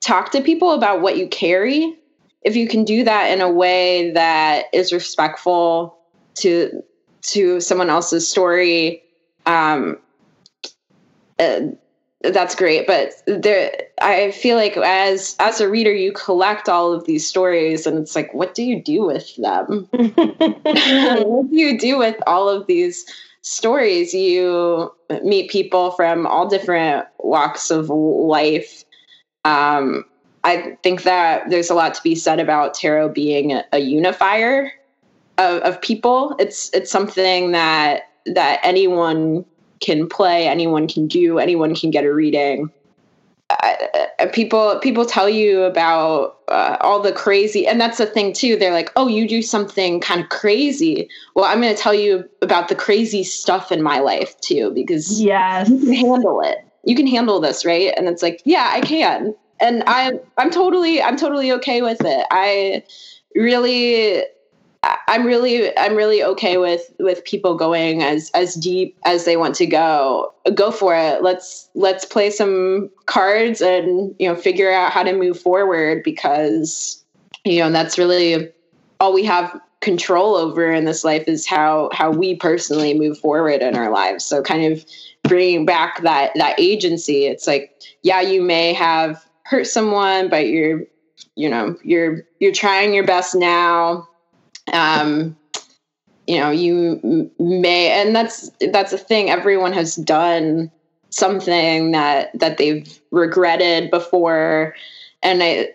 talk 0.00 0.30
to 0.32 0.40
people 0.40 0.72
about 0.72 1.00
what 1.00 1.16
you 1.16 1.28
carry 1.28 1.98
if 2.42 2.56
you 2.56 2.68
can 2.68 2.84
do 2.84 3.04
that 3.04 3.30
in 3.30 3.40
a 3.40 3.50
way 3.50 4.10
that 4.12 4.66
is 4.72 4.92
respectful 4.92 5.98
to 6.34 6.82
to 7.22 7.60
someone 7.60 7.90
else's 7.90 8.28
story 8.30 9.02
um 9.46 9.98
uh, 11.38 11.60
that's 12.22 12.54
great 12.56 12.86
but 12.86 13.12
there 13.26 13.72
i 14.02 14.30
feel 14.32 14.56
like 14.56 14.76
as 14.78 15.36
as 15.38 15.60
a 15.60 15.68
reader 15.68 15.92
you 15.92 16.12
collect 16.12 16.68
all 16.68 16.92
of 16.92 17.04
these 17.04 17.24
stories 17.26 17.86
and 17.86 17.96
it's 17.98 18.16
like 18.16 18.32
what 18.34 18.54
do 18.54 18.64
you 18.64 18.82
do 18.82 19.04
with 19.04 19.36
them? 19.36 19.88
What 21.28 21.50
do 21.50 21.56
you 21.56 21.78
do 21.78 21.98
with 21.98 22.16
all 22.26 22.48
of 22.48 22.66
these 22.66 23.04
stories? 23.42 24.14
You 24.14 24.92
meet 25.22 25.50
people 25.50 25.92
from 25.92 26.26
all 26.26 26.48
different 26.48 27.06
walks 27.18 27.70
of 27.70 27.88
life. 27.88 28.84
Um, 29.44 30.04
I 30.44 30.76
think 30.82 31.02
that 31.02 31.48
there's 31.50 31.70
a 31.70 31.74
lot 31.74 31.94
to 31.94 32.02
be 32.02 32.14
said 32.14 32.40
about 32.40 32.74
tarot 32.74 33.10
being 33.10 33.52
a, 33.52 33.64
a 33.72 33.78
unifier 33.78 34.70
of, 35.38 35.62
of, 35.62 35.80
people. 35.80 36.34
It's 36.38 36.72
it's 36.74 36.90
something 36.90 37.52
that 37.52 38.10
that 38.26 38.60
anyone 38.62 39.44
can 39.80 40.08
play, 40.08 40.46
anyone 40.48 40.88
can 40.88 41.06
do, 41.06 41.38
anyone 41.38 41.74
can 41.74 41.90
get 41.90 42.04
a 42.04 42.12
reading. 42.12 42.70
uh, 43.50 44.26
people 44.32 44.78
people 44.80 45.06
tell 45.06 45.28
you 45.28 45.62
about 45.62 46.38
uh, 46.48 46.76
all 46.82 47.00
the 47.00 47.12
crazy 47.12 47.66
and 47.66 47.80
that's 47.80 47.96
the 47.96 48.04
thing 48.04 48.30
too 48.30 48.56
they're 48.56 48.72
like 48.72 48.90
oh 48.96 49.08
you 49.08 49.26
do 49.26 49.40
something 49.40 50.00
kind 50.00 50.20
of 50.20 50.28
crazy. 50.28 51.08
Well 51.34 51.46
i'm 51.46 51.60
going 51.62 51.74
to 51.74 51.80
tell 51.80 51.94
you 51.94 52.28
about 52.42 52.68
the 52.68 52.74
crazy 52.74 53.24
stuff 53.24 53.72
in 53.72 53.82
my 53.82 54.00
life 54.00 54.38
too 54.40 54.70
because 54.72 55.20
yes. 55.20 55.70
you 55.70 55.78
can 55.78 55.94
handle 55.94 56.42
it. 56.42 56.58
You 56.84 56.94
can 56.94 57.06
handle 57.06 57.40
this 57.40 57.64
right? 57.64 57.92
And 57.96 58.06
it's 58.06 58.22
like 58.22 58.42
yeah 58.44 58.70
i 58.70 58.80
can. 58.82 59.34
And 59.60 59.82
i'm 59.86 60.20
i'm 60.36 60.50
totally 60.50 61.00
i'm 61.02 61.16
totally 61.16 61.50
okay 61.52 61.80
with 61.80 62.04
it. 62.04 62.26
I 62.30 62.82
really 63.34 64.24
I'm 65.08 65.24
really 65.24 65.76
I'm 65.78 65.96
really 65.96 66.22
okay 66.22 66.58
with 66.58 66.92
with 66.98 67.24
people 67.24 67.56
going 67.56 68.02
as 68.02 68.30
as 68.34 68.54
deep 68.54 68.96
as 69.06 69.24
they 69.24 69.38
want 69.38 69.54
to 69.56 69.66
go. 69.66 70.34
Go 70.54 70.70
for 70.70 70.94
it. 70.94 71.22
Let's 71.22 71.70
let's 71.74 72.04
play 72.04 72.30
some 72.30 72.90
cards 73.06 73.62
and 73.62 74.14
you 74.18 74.28
know 74.28 74.36
figure 74.36 74.70
out 74.70 74.92
how 74.92 75.02
to 75.02 75.14
move 75.14 75.40
forward 75.40 76.02
because 76.02 77.02
you 77.44 77.60
know 77.60 77.72
that's 77.72 77.96
really 77.96 78.52
all 79.00 79.14
we 79.14 79.24
have 79.24 79.58
control 79.80 80.34
over 80.34 80.70
in 80.70 80.84
this 80.84 81.04
life 81.04 81.26
is 81.26 81.46
how 81.46 81.88
how 81.92 82.10
we 82.10 82.36
personally 82.36 82.98
move 82.98 83.18
forward 83.18 83.62
in 83.62 83.74
our 83.76 83.90
lives. 83.90 84.26
So 84.26 84.42
kind 84.42 84.70
of 84.70 84.84
bringing 85.22 85.64
back 85.64 86.02
that 86.02 86.32
that 86.34 86.60
agency. 86.60 87.24
It's 87.24 87.46
like 87.46 87.82
yeah, 88.02 88.20
you 88.20 88.42
may 88.42 88.74
have 88.74 89.24
hurt 89.44 89.66
someone, 89.66 90.28
but 90.28 90.48
you're 90.48 90.82
you 91.34 91.48
know 91.48 91.78
you're 91.82 92.24
you're 92.40 92.52
trying 92.52 92.92
your 92.92 93.06
best 93.06 93.34
now 93.34 94.06
um, 94.72 95.36
you 96.26 96.38
know, 96.38 96.50
you 96.50 97.30
may, 97.38 97.90
and 97.90 98.14
that's 98.14 98.50
that's 98.72 98.92
a 98.92 98.98
thing. 98.98 99.30
Everyone 99.30 99.72
has 99.72 99.96
done 99.96 100.70
something 101.10 101.92
that 101.92 102.38
that 102.38 102.58
they've 102.58 103.00
regretted 103.10 103.90
before, 103.90 104.74
and 105.22 105.42
I, 105.42 105.70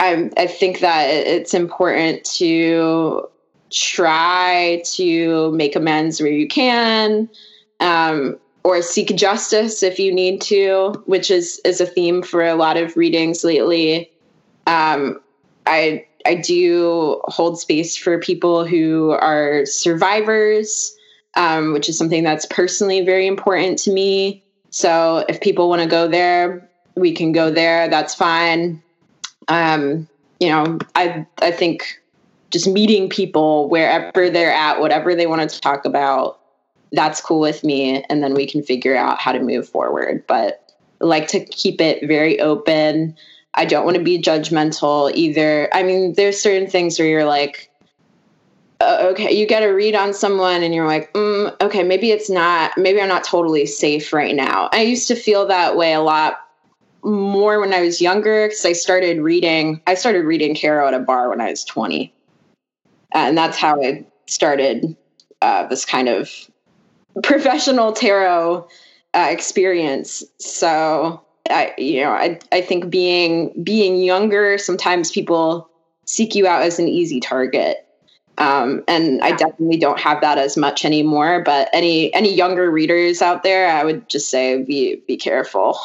I, 0.00 0.30
I 0.36 0.46
think 0.46 0.80
that 0.80 1.08
it's 1.08 1.52
important 1.52 2.24
to 2.36 3.28
try 3.70 4.82
to 4.92 5.52
make 5.52 5.76
amends 5.76 6.20
where 6.20 6.32
you 6.32 6.48
can. 6.48 7.28
Um, 7.80 8.38
or 8.64 8.82
seek 8.82 9.14
justice 9.14 9.84
if 9.84 9.96
you 9.96 10.12
need 10.12 10.40
to, 10.40 11.00
which 11.06 11.30
is 11.30 11.60
is 11.64 11.80
a 11.80 11.86
theme 11.86 12.20
for 12.20 12.44
a 12.44 12.56
lot 12.56 12.76
of 12.76 12.96
readings 12.96 13.44
lately. 13.44 14.10
Um, 14.66 15.20
I 15.66 16.04
I 16.26 16.34
do 16.34 17.20
hold 17.24 17.58
space 17.60 17.96
for 17.96 18.18
people 18.18 18.66
who 18.66 19.12
are 19.12 19.64
survivors, 19.64 20.94
um, 21.36 21.72
which 21.72 21.88
is 21.88 21.96
something 21.96 22.24
that's 22.24 22.46
personally 22.46 23.04
very 23.04 23.26
important 23.26 23.78
to 23.80 23.92
me. 23.92 24.42
So 24.70 25.24
if 25.28 25.40
people 25.40 25.68
want 25.68 25.82
to 25.82 25.88
go 25.88 26.08
there, 26.08 26.68
we 26.96 27.12
can 27.12 27.32
go 27.32 27.50
there. 27.50 27.88
That's 27.88 28.14
fine. 28.14 28.82
Um, 29.48 30.08
you 30.40 30.48
know, 30.48 30.78
I 30.96 31.24
I 31.40 31.52
think 31.52 32.00
just 32.50 32.66
meeting 32.66 33.08
people 33.08 33.68
wherever 33.68 34.28
they're 34.28 34.52
at, 34.52 34.80
whatever 34.80 35.14
they 35.14 35.26
want 35.26 35.48
to 35.48 35.60
talk 35.60 35.84
about, 35.84 36.40
that's 36.92 37.20
cool 37.20 37.40
with 37.40 37.62
me, 37.64 38.04
and 38.08 38.22
then 38.22 38.34
we 38.34 38.46
can 38.46 38.62
figure 38.62 38.96
out 38.96 39.18
how 39.20 39.32
to 39.32 39.40
move 39.40 39.68
forward. 39.68 40.24
But 40.26 40.74
I 41.00 41.04
like 41.04 41.28
to 41.28 41.44
keep 41.44 41.80
it 41.80 42.06
very 42.06 42.40
open. 42.40 43.16
I 43.56 43.64
don't 43.64 43.84
want 43.84 43.96
to 43.96 44.02
be 44.02 44.20
judgmental 44.20 45.12
either. 45.14 45.68
I 45.72 45.82
mean, 45.82 46.12
there's 46.14 46.40
certain 46.40 46.68
things 46.68 46.98
where 46.98 47.08
you're 47.08 47.24
like, 47.24 47.70
uh, 48.80 49.08
okay, 49.10 49.34
you 49.34 49.46
get 49.46 49.62
a 49.62 49.72
read 49.72 49.94
on 49.94 50.12
someone 50.12 50.62
and 50.62 50.74
you're 50.74 50.86
like, 50.86 51.12
mm, 51.14 51.54
okay, 51.62 51.82
maybe 51.82 52.10
it's 52.10 52.28
not, 52.28 52.76
maybe 52.76 53.00
I'm 53.00 53.08
not 53.08 53.24
totally 53.24 53.64
safe 53.64 54.12
right 54.12 54.34
now. 54.34 54.68
I 54.72 54.82
used 54.82 55.08
to 55.08 55.14
feel 55.14 55.46
that 55.46 55.76
way 55.76 55.94
a 55.94 56.00
lot 56.00 56.40
more 57.02 57.60
when 57.60 57.72
I 57.72 57.80
was 57.80 58.00
younger 58.00 58.48
because 58.48 58.66
I 58.66 58.72
started 58.72 59.20
reading, 59.20 59.80
I 59.86 59.94
started 59.94 60.26
reading 60.26 60.54
tarot 60.54 60.88
at 60.88 60.94
a 60.94 60.98
bar 60.98 61.30
when 61.30 61.40
I 61.40 61.50
was 61.50 61.64
20. 61.64 62.12
And 63.12 63.38
that's 63.38 63.56
how 63.56 63.82
I 63.82 64.04
started 64.26 64.94
uh, 65.40 65.66
this 65.68 65.84
kind 65.86 66.08
of 66.08 66.30
professional 67.22 67.92
tarot 67.92 68.68
uh, 69.14 69.28
experience. 69.30 70.22
So 70.38 71.22
I, 71.50 71.74
you 71.78 72.02
know, 72.02 72.12
I, 72.12 72.38
I 72.52 72.60
think 72.60 72.90
being 72.90 73.52
being 73.62 73.96
younger, 73.96 74.58
sometimes 74.58 75.10
people 75.10 75.68
seek 76.04 76.34
you 76.34 76.46
out 76.46 76.62
as 76.62 76.78
an 76.78 76.88
easy 76.88 77.20
target. 77.20 77.78
Um, 78.38 78.84
and 78.86 79.22
I 79.22 79.32
definitely 79.32 79.78
don't 79.78 79.98
have 79.98 80.20
that 80.20 80.36
as 80.36 80.56
much 80.56 80.84
anymore. 80.84 81.42
But 81.44 81.68
any 81.72 82.12
any 82.14 82.34
younger 82.34 82.70
readers 82.70 83.22
out 83.22 83.42
there, 83.42 83.68
I 83.68 83.84
would 83.84 84.08
just 84.08 84.30
say 84.30 84.62
be 84.62 85.02
be 85.06 85.16
careful. 85.16 85.78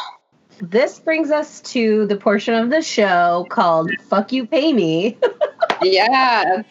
This 0.62 1.00
brings 1.00 1.32
us 1.32 1.62
to 1.62 2.06
the 2.06 2.17
portion 2.17 2.54
of 2.54 2.69
the 2.69 2.82
show 2.82 3.47
called 3.50 3.91
"Fuck 4.10 4.32
You, 4.32 4.45
Pay 4.45 4.74
Me." 4.74 5.17
yeah. 5.82 6.62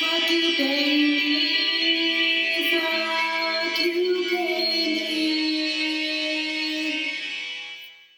Fuck 0.00 0.30
you, 0.30 0.56
pay 0.56 0.96
me. 0.96 1.13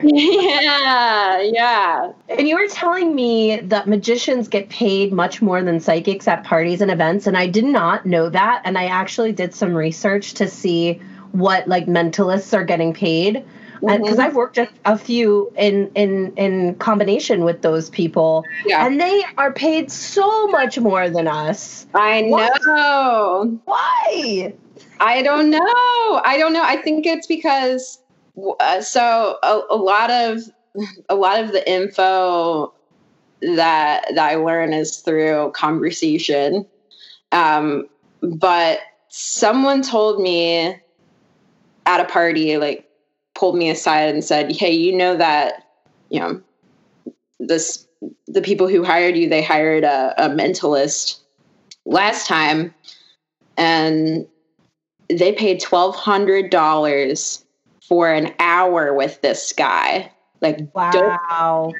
Yeah, 0.06 1.40
yeah. 1.42 2.12
And 2.28 2.48
you 2.48 2.56
were 2.56 2.68
telling 2.68 3.14
me 3.14 3.56
that 3.56 3.88
magicians 3.88 4.48
get 4.48 4.68
paid 4.68 5.12
much 5.12 5.42
more 5.42 5.62
than 5.62 5.80
psychics 5.80 6.28
at 6.28 6.44
parties 6.44 6.80
and 6.80 6.90
events, 6.90 7.26
and 7.26 7.36
I 7.36 7.46
did 7.46 7.64
not 7.64 8.06
know 8.06 8.28
that. 8.30 8.62
And 8.64 8.78
I 8.78 8.86
actually 8.86 9.32
did 9.32 9.54
some 9.54 9.74
research 9.74 10.34
to 10.34 10.48
see 10.48 11.00
what 11.32 11.66
like 11.68 11.86
mentalists 11.86 12.54
are 12.54 12.64
getting 12.64 12.94
paid. 12.94 13.44
because 13.80 14.00
mm-hmm. 14.00 14.20
I've 14.20 14.34
worked 14.34 14.58
a, 14.58 14.68
a, 14.84 14.96
few 14.96 15.52
in 15.56 15.90
in 15.94 16.32
in 16.36 16.74
combination 16.76 17.44
with 17.44 17.62
those 17.62 17.90
people, 17.90 18.44
yeah. 18.64 18.86
and 18.86 19.00
they 19.00 19.24
are 19.36 19.52
paid 19.52 19.90
so 19.90 20.46
much 20.48 20.78
more 20.78 21.10
than 21.10 21.28
us. 21.28 21.86
I 21.94 22.22
know. 22.22 23.60
Why? 23.64 24.54
I 25.00 25.22
don't 25.22 25.50
know. 25.50 26.20
I 26.24 26.36
don't 26.38 26.52
know. 26.52 26.62
I 26.62 26.76
think 26.76 27.06
it's 27.06 27.26
because 27.26 27.98
so 28.80 29.38
a, 29.42 29.60
a, 29.70 29.76
lot 29.76 30.10
of 30.10 30.42
a 31.08 31.14
lot 31.14 31.42
of 31.42 31.52
the 31.52 31.68
info 31.70 32.72
that 33.40 34.06
that 34.14 34.30
I 34.32 34.36
learn 34.36 34.72
is 34.72 34.98
through 34.98 35.52
conversation. 35.52 36.66
Um, 37.32 37.88
but 38.22 38.80
someone 39.08 39.82
told 39.82 40.20
me 40.20 40.76
at 41.86 42.00
a 42.00 42.04
party, 42.04 42.56
like 42.56 42.88
pulled 43.34 43.56
me 43.56 43.70
aside 43.70 44.14
and 44.14 44.24
said, 44.24 44.52
"Hey, 44.52 44.72
you 44.72 44.96
know 44.96 45.16
that 45.16 45.68
you 46.08 46.20
know 46.20 46.40
this 47.38 47.86
the 48.26 48.42
people 48.42 48.68
who 48.68 48.84
hired 48.84 49.16
you, 49.16 49.28
they 49.28 49.42
hired 49.42 49.84
a, 49.84 50.14
a 50.18 50.28
mentalist 50.28 51.20
last 51.84 52.26
time, 52.26 52.74
and 53.56 54.26
they 55.08 55.32
paid 55.32 55.60
twelve 55.60 55.94
hundred 55.94 56.50
dollars 56.50 57.44
for 57.88 58.12
an 58.12 58.34
hour 58.38 58.94
with 58.94 59.20
this 59.22 59.52
guy. 59.52 60.10
Like 60.40 60.60
wow. 60.74 61.72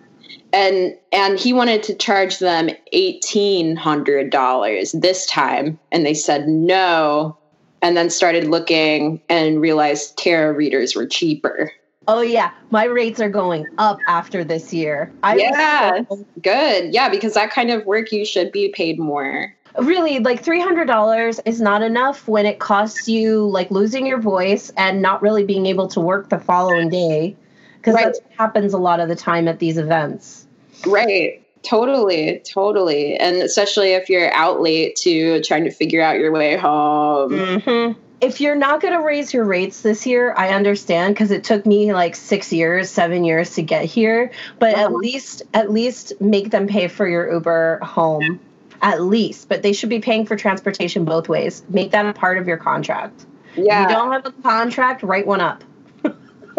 And 0.52 0.96
and 1.12 1.38
he 1.38 1.52
wanted 1.52 1.82
to 1.84 1.94
charge 1.94 2.38
them 2.38 2.70
eighteen 2.92 3.76
hundred 3.76 4.30
dollars 4.30 4.92
this 4.92 5.26
time, 5.26 5.78
and 5.92 6.04
they 6.04 6.14
said 6.14 6.48
no. 6.48 7.36
And 7.82 7.96
then 7.96 8.10
started 8.10 8.44
looking 8.48 9.20
and 9.28 9.60
realized 9.60 10.16
tarot 10.16 10.52
readers 10.56 10.96
were 10.96 11.06
cheaper. 11.06 11.70
Oh 12.08 12.22
yeah, 12.22 12.50
my 12.70 12.84
rates 12.84 13.20
are 13.20 13.28
going 13.28 13.66
up 13.78 13.98
after 14.08 14.42
this 14.42 14.72
year. 14.72 15.12
I 15.22 15.36
yeah, 15.36 16.02
so- 16.08 16.24
good. 16.40 16.94
Yeah, 16.94 17.08
because 17.08 17.34
that 17.34 17.50
kind 17.50 17.70
of 17.70 17.84
work 17.84 18.10
you 18.12 18.24
should 18.24 18.50
be 18.50 18.70
paid 18.70 18.98
more 18.98 19.54
really 19.78 20.18
like 20.18 20.44
$300 20.44 21.40
is 21.44 21.60
not 21.60 21.82
enough 21.82 22.26
when 22.28 22.46
it 22.46 22.58
costs 22.58 23.08
you 23.08 23.46
like 23.48 23.70
losing 23.70 24.06
your 24.06 24.20
voice 24.20 24.70
and 24.76 25.02
not 25.02 25.22
really 25.22 25.44
being 25.44 25.66
able 25.66 25.88
to 25.88 26.00
work 26.00 26.28
the 26.28 26.38
following 26.38 26.88
day. 26.88 27.36
Because 27.76 27.94
right. 27.94 28.06
that 28.06 28.20
happens 28.36 28.74
a 28.74 28.78
lot 28.78 29.00
of 29.00 29.08
the 29.08 29.16
time 29.16 29.48
at 29.48 29.58
these 29.58 29.78
events. 29.78 30.46
Right. 30.86 31.42
Totally. 31.62 32.40
Totally. 32.44 33.16
And 33.16 33.36
especially 33.36 33.92
if 33.92 34.08
you're 34.08 34.32
out 34.32 34.60
late 34.60 34.96
to 34.96 35.42
trying 35.42 35.64
to 35.64 35.70
figure 35.70 36.02
out 36.02 36.18
your 36.18 36.32
way 36.32 36.56
home. 36.56 37.32
Mm-hmm. 37.32 38.00
if 38.20 38.40
you're 38.40 38.56
not 38.56 38.80
going 38.80 38.94
to 38.94 39.00
raise 39.04 39.34
your 39.34 39.44
rates 39.44 39.82
this 39.82 40.06
year 40.06 40.32
i 40.38 40.48
understand 40.48 41.14
because 41.14 41.30
it 41.30 41.44
took 41.44 41.66
me 41.66 41.92
like 41.92 42.16
six 42.16 42.50
years 42.50 42.88
seven 42.88 43.24
years 43.24 43.54
to 43.56 43.62
get 43.62 43.84
here 43.84 44.30
but 44.58 44.70
at 44.70 44.86
uh-huh. 44.86 44.94
least 44.94 45.42
at 45.52 45.70
least 45.70 46.14
make 46.18 46.50
them 46.50 46.66
pay 46.66 46.88
for 46.88 47.06
your 47.06 47.30
uber 47.30 47.78
home 47.82 48.40
at 48.82 49.02
least, 49.02 49.48
but 49.48 49.62
they 49.62 49.72
should 49.72 49.88
be 49.88 50.00
paying 50.00 50.26
for 50.26 50.36
transportation 50.36 51.04
both 51.04 51.28
ways. 51.28 51.62
Make 51.68 51.92
that 51.92 52.06
a 52.06 52.12
part 52.12 52.38
of 52.38 52.46
your 52.46 52.56
contract. 52.56 53.26
Yeah. 53.54 53.84
If 53.84 53.90
you 53.90 53.96
don't 53.96 54.12
have 54.12 54.26
a 54.26 54.32
contract, 54.42 55.02
write 55.02 55.26
one 55.26 55.40
up. 55.40 55.64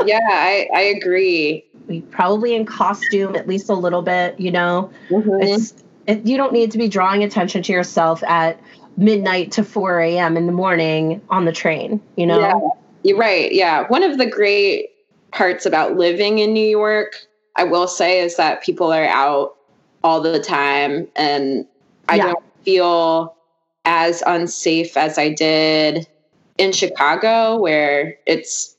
yeah, 0.06 0.20
I, 0.30 0.68
I 0.76 0.82
agree. 0.82 1.66
Probably 2.12 2.56
in 2.56 2.66
costume, 2.66 3.36
at 3.36 3.48
least 3.48 3.70
a 3.70 3.74
little 3.74 4.02
bit, 4.02 4.40
you 4.40 4.52
know. 4.52 4.92
Mm-hmm. 5.10 5.42
It's 5.42 5.74
it, 6.08 6.26
you 6.26 6.38
don't 6.38 6.54
need 6.54 6.72
to 6.72 6.78
be 6.78 6.88
drawing 6.88 7.24
attention 7.24 7.62
to 7.64 7.72
yourself 7.72 8.24
at 8.24 8.60
midnight 8.96 9.52
to 9.54 9.64
4 9.64 10.00
a.m. 10.00 10.38
in 10.38 10.48
the 10.48 10.52
morning 10.52 11.22
on 11.30 11.46
the 11.46 11.52
train, 11.52 12.02
you 12.16 12.26
know? 12.26 12.40
Yeah, 12.40 12.60
you're 13.04 13.18
right. 13.18 13.52
Yeah. 13.52 13.88
One 13.88 14.04
of 14.04 14.18
the 14.18 14.26
great 14.26 14.90
parts 15.32 15.66
about 15.66 15.98
living 15.98 16.40
in 16.40 16.54
New 16.54 16.68
York, 16.68 17.14
I 17.56 17.66
will 17.66 17.88
say, 17.88 18.22
is 18.22 18.38
that 18.38 18.64
people 18.64 18.92
are 18.92 19.06
out 19.06 19.56
all 20.04 20.22
the 20.22 20.40
time. 20.40 21.08
And 21.16 21.68
I 22.10 22.16
yeah. 22.16 22.26
don't 22.28 22.44
feel 22.64 23.36
as 23.86 24.24
unsafe 24.26 24.96
as 24.98 25.18
I 25.18 25.30
did 25.30 26.08
in 26.58 26.72
Chicago, 26.72 27.58
where 27.58 28.18
it's 28.26 28.76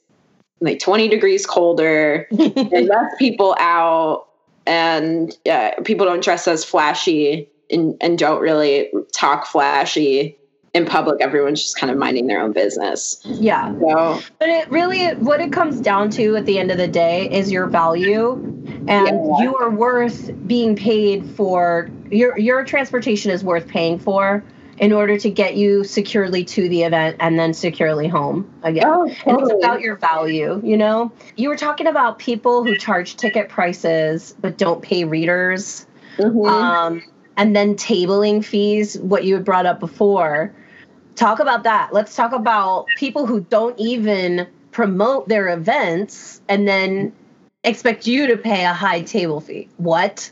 like 0.60 0.80
20 0.80 1.08
degrees 1.08 1.46
colder, 1.46 2.26
and 2.38 2.88
less 2.88 3.14
people 3.18 3.56
out, 3.58 4.28
and 4.66 5.36
uh, 5.50 5.70
people 5.84 6.06
don't 6.06 6.22
dress 6.22 6.48
as 6.48 6.64
flashy 6.64 7.48
and, 7.70 7.96
and 8.00 8.18
don't 8.18 8.40
really 8.40 8.90
talk 9.12 9.46
flashy 9.46 10.37
in 10.74 10.84
public 10.84 11.20
everyone's 11.20 11.62
just 11.62 11.78
kind 11.78 11.90
of 11.90 11.96
minding 11.96 12.26
their 12.26 12.40
own 12.40 12.52
business 12.52 13.20
yeah 13.24 13.72
so, 13.78 14.20
but 14.38 14.48
it 14.48 14.70
really 14.70 15.08
what 15.16 15.40
it 15.40 15.52
comes 15.52 15.80
down 15.80 16.10
to 16.10 16.36
at 16.36 16.46
the 16.46 16.58
end 16.58 16.70
of 16.70 16.78
the 16.78 16.88
day 16.88 17.28
is 17.30 17.50
your 17.50 17.66
value 17.66 18.32
and 18.86 19.06
yeah. 19.06 19.40
you 19.40 19.56
are 19.56 19.70
worth 19.70 20.30
being 20.46 20.76
paid 20.76 21.28
for 21.30 21.90
your 22.10 22.38
your 22.38 22.64
transportation 22.64 23.30
is 23.30 23.42
worth 23.44 23.66
paying 23.66 23.98
for 23.98 24.42
in 24.80 24.92
order 24.92 25.18
to 25.18 25.30
get 25.30 25.56
you 25.56 25.84
securely 25.84 26.44
to 26.44 26.68
the 26.68 26.82
event 26.82 27.16
and 27.20 27.38
then 27.38 27.52
securely 27.52 28.08
home 28.08 28.50
again. 28.62 28.84
Oh, 28.86 29.08
totally. 29.08 29.22
And 29.26 29.40
it's 29.40 29.64
about 29.64 29.80
your 29.80 29.96
value, 29.96 30.60
you 30.64 30.76
know? 30.76 31.12
You 31.36 31.48
were 31.48 31.56
talking 31.56 31.86
about 31.86 32.18
people 32.18 32.64
who 32.64 32.76
charge 32.76 33.16
ticket 33.16 33.48
prices 33.48 34.34
but 34.40 34.56
don't 34.56 34.82
pay 34.82 35.04
readers. 35.04 35.86
Mm-hmm. 36.16 36.46
Um, 36.46 37.02
and 37.38 37.54
then 37.54 37.76
tabling 37.76 38.44
fees, 38.44 38.98
what 38.98 39.24
you 39.24 39.34
had 39.34 39.44
brought 39.44 39.64
up 39.64 39.80
before. 39.80 40.52
Talk 41.14 41.38
about 41.38 41.62
that. 41.62 41.94
Let's 41.94 42.14
talk 42.14 42.32
about 42.32 42.86
people 42.96 43.26
who 43.26 43.40
don't 43.40 43.78
even 43.78 44.46
promote 44.72 45.28
their 45.28 45.48
events 45.48 46.42
and 46.48 46.68
then 46.68 47.12
expect 47.64 48.06
you 48.06 48.26
to 48.26 48.36
pay 48.36 48.64
a 48.64 48.72
high 48.72 49.02
table 49.02 49.40
fee. 49.40 49.68
What? 49.76 50.30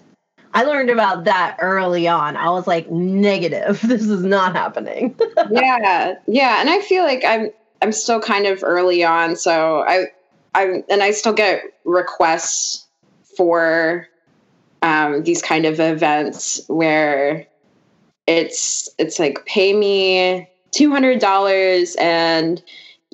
I 0.52 0.64
learned 0.64 0.90
about 0.90 1.24
that 1.24 1.56
early 1.60 2.08
on. 2.08 2.36
I 2.36 2.50
was 2.50 2.66
like, 2.66 2.90
negative. 2.90 3.80
This 3.86 4.02
is 4.02 4.24
not 4.24 4.54
happening. 4.54 5.14
yeah. 5.50 6.14
Yeah. 6.26 6.60
And 6.60 6.68
I 6.68 6.80
feel 6.80 7.04
like 7.04 7.24
I'm 7.24 7.50
I'm 7.82 7.92
still 7.92 8.20
kind 8.20 8.46
of 8.46 8.64
early 8.64 9.04
on. 9.04 9.36
So 9.36 9.84
I 9.86 10.06
I'm 10.54 10.82
and 10.88 11.02
I 11.02 11.12
still 11.12 11.34
get 11.34 11.62
requests 11.84 12.86
for 13.36 14.08
um, 14.82 15.22
these 15.22 15.42
kind 15.42 15.64
of 15.64 15.80
events 15.80 16.60
where 16.68 17.46
it's 18.26 18.88
it's 18.98 19.18
like 19.18 19.44
pay 19.46 19.72
me 19.72 20.48
two 20.72 20.90
hundred 20.90 21.20
dollars 21.20 21.96
and 21.98 22.62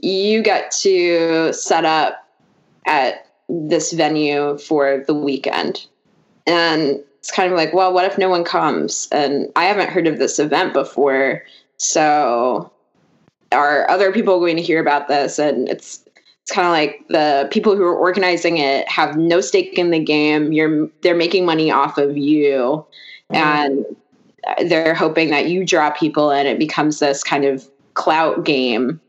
you 0.01 0.42
get 0.42 0.70
to 0.70 1.53
set 1.53 1.85
up 1.85 2.29
at 2.87 3.27
this 3.48 3.92
venue 3.92 4.59
for 4.59 5.05
the 5.07 5.14
weekend. 5.14 5.87
And 6.46 7.01
it's 7.18 7.31
kind 7.31 7.53
of 7.53 7.57
like, 7.57 7.72
well, 7.72 7.92
what 7.92 8.05
if 8.05 8.18
no 8.18 8.29
one 8.29 8.42
comes? 8.42 9.09
And 9.12 9.48
I 9.55 9.64
haven't 9.64 9.90
heard 9.90 10.07
of 10.07 10.18
this 10.18 10.38
event 10.38 10.72
before. 10.72 11.44
So 11.77 12.72
are 13.53 13.88
other 13.88 14.12
people 14.12 14.40
going 14.40 14.57
to 14.57 14.62
hear 14.62 14.81
about 14.81 15.09
this? 15.09 15.38
And 15.38 15.68
it's 15.68 16.05
it's 16.42 16.52
kind 16.52 16.66
of 16.66 16.72
like 16.72 17.07
the 17.09 17.48
people 17.52 17.76
who 17.76 17.85
are 17.85 17.96
organizing 17.96 18.59
it 18.59 18.88
have 18.88 19.16
no 19.16 19.40
stake 19.40 19.78
in 19.78 19.90
the 19.90 20.00
game. 20.00 20.52
You're 20.52 20.88
they're 21.02 21.14
making 21.14 21.46
money 21.46 21.70
off 21.70 21.98
of 21.98 22.16
you, 22.16 22.85
mm-hmm. 23.33 23.37
and 23.37 24.70
they're 24.70 24.94
hoping 24.94 25.31
that 25.31 25.48
you 25.48 25.64
draw 25.64 25.90
people, 25.90 26.31
and 26.33 26.48
it 26.48 26.59
becomes 26.59 26.98
this 26.98 27.22
kind 27.22 27.44
of 27.44 27.68
clout 27.94 28.44
game. 28.44 29.00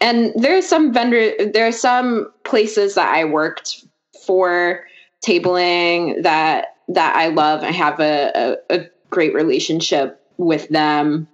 And 0.00 0.32
there's 0.36 0.66
some 0.66 0.92
vendor, 0.92 1.32
there 1.38 1.66
are 1.66 1.72
some 1.72 2.30
places 2.44 2.94
that 2.96 3.08
I 3.08 3.24
worked 3.24 3.82
for 4.26 4.84
tabling 5.24 6.22
that 6.22 6.76
that 6.88 7.16
I 7.16 7.28
love. 7.28 7.62
I 7.62 7.72
have 7.72 7.98
a, 8.00 8.58
a, 8.70 8.76
a 8.76 8.86
great 9.08 9.32
relationship 9.32 10.20
with 10.36 10.68
them. 10.68 11.26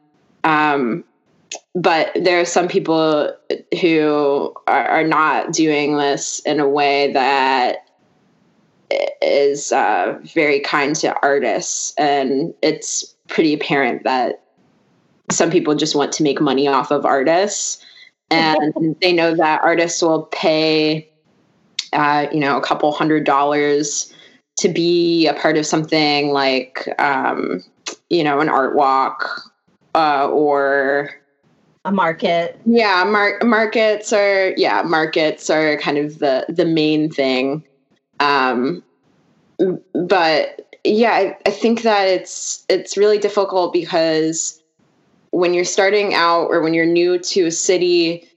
Um, 0.45 1.05
but 1.75 2.11
there 2.15 2.41
are 2.41 2.45
some 2.45 2.69
people 2.69 3.35
who 3.81 4.55
are, 4.67 4.89
are, 4.89 5.07
not 5.07 5.53
doing 5.53 5.97
this 5.97 6.41
in 6.41 6.61
a 6.61 6.69
way 6.69 7.13
that 7.13 7.87
is 9.21 9.73
uh, 9.73 10.19
very 10.35 10.61
kind 10.61 10.95
to 10.97 11.15
artists. 11.23 11.95
And 11.97 12.55
it's 12.63 13.15
pretty 13.29 13.55
apparent 13.55 14.05
that 14.05 14.43
some 15.31 15.51
people 15.51 15.75
just 15.75 15.95
want 15.95 16.13
to 16.13 16.23
make 16.23 16.41
money 16.41 16.69
off 16.69 16.91
of 16.91 17.05
artists. 17.07 17.83
And 18.31 18.97
they 19.01 19.13
know 19.13 19.35
that 19.35 19.63
artists 19.63 20.03
will 20.03 20.25
pay 20.25 21.09
uh, 21.93 22.27
you 22.33 22.41
know 22.41 22.57
a 22.57 22.63
couple 22.63 22.91
hundred 22.93 23.25
dollars 23.25 24.13
to 24.59 24.69
be 24.69 25.27
a 25.27 25.35
part 25.35 25.57
of 25.57 25.67
something 25.67 26.31
like 26.31 26.89
um, 26.99 27.63
you 28.11 28.25
know 28.25 28.41
an 28.41 28.49
art 28.49 28.75
walk 28.75 29.53
uh, 29.95 30.29
or 30.29 31.11
a 31.85 31.93
market. 31.93 32.61
Yeah, 32.65 33.05
mar- 33.05 33.41
markets 33.43 34.13
are 34.13 34.53
yeah, 34.57 34.83
markets 34.83 35.51
are 35.51 35.77
kind 35.79 35.99
of 35.99 36.19
the 36.19 36.47
the 36.49 36.65
main 36.65 37.11
thing. 37.11 37.65
Um, 38.21 38.83
but 39.95 40.71
yeah, 40.85 41.13
I, 41.13 41.37
I 41.47 41.51
think 41.51 41.83
that 41.83 42.09
it's 42.09 42.65
it's 42.69 42.97
really 42.97 43.19
difficult 43.19 43.73
because 43.73 44.63
when 45.31 45.55
you're 45.55 45.65
starting 45.65 46.15
out 46.15 46.47
or 46.47 46.61
when 46.61 46.75
you're 46.75 46.87
new 46.87 47.19
to 47.19 47.47
a 47.47 47.51
city, 47.51 48.29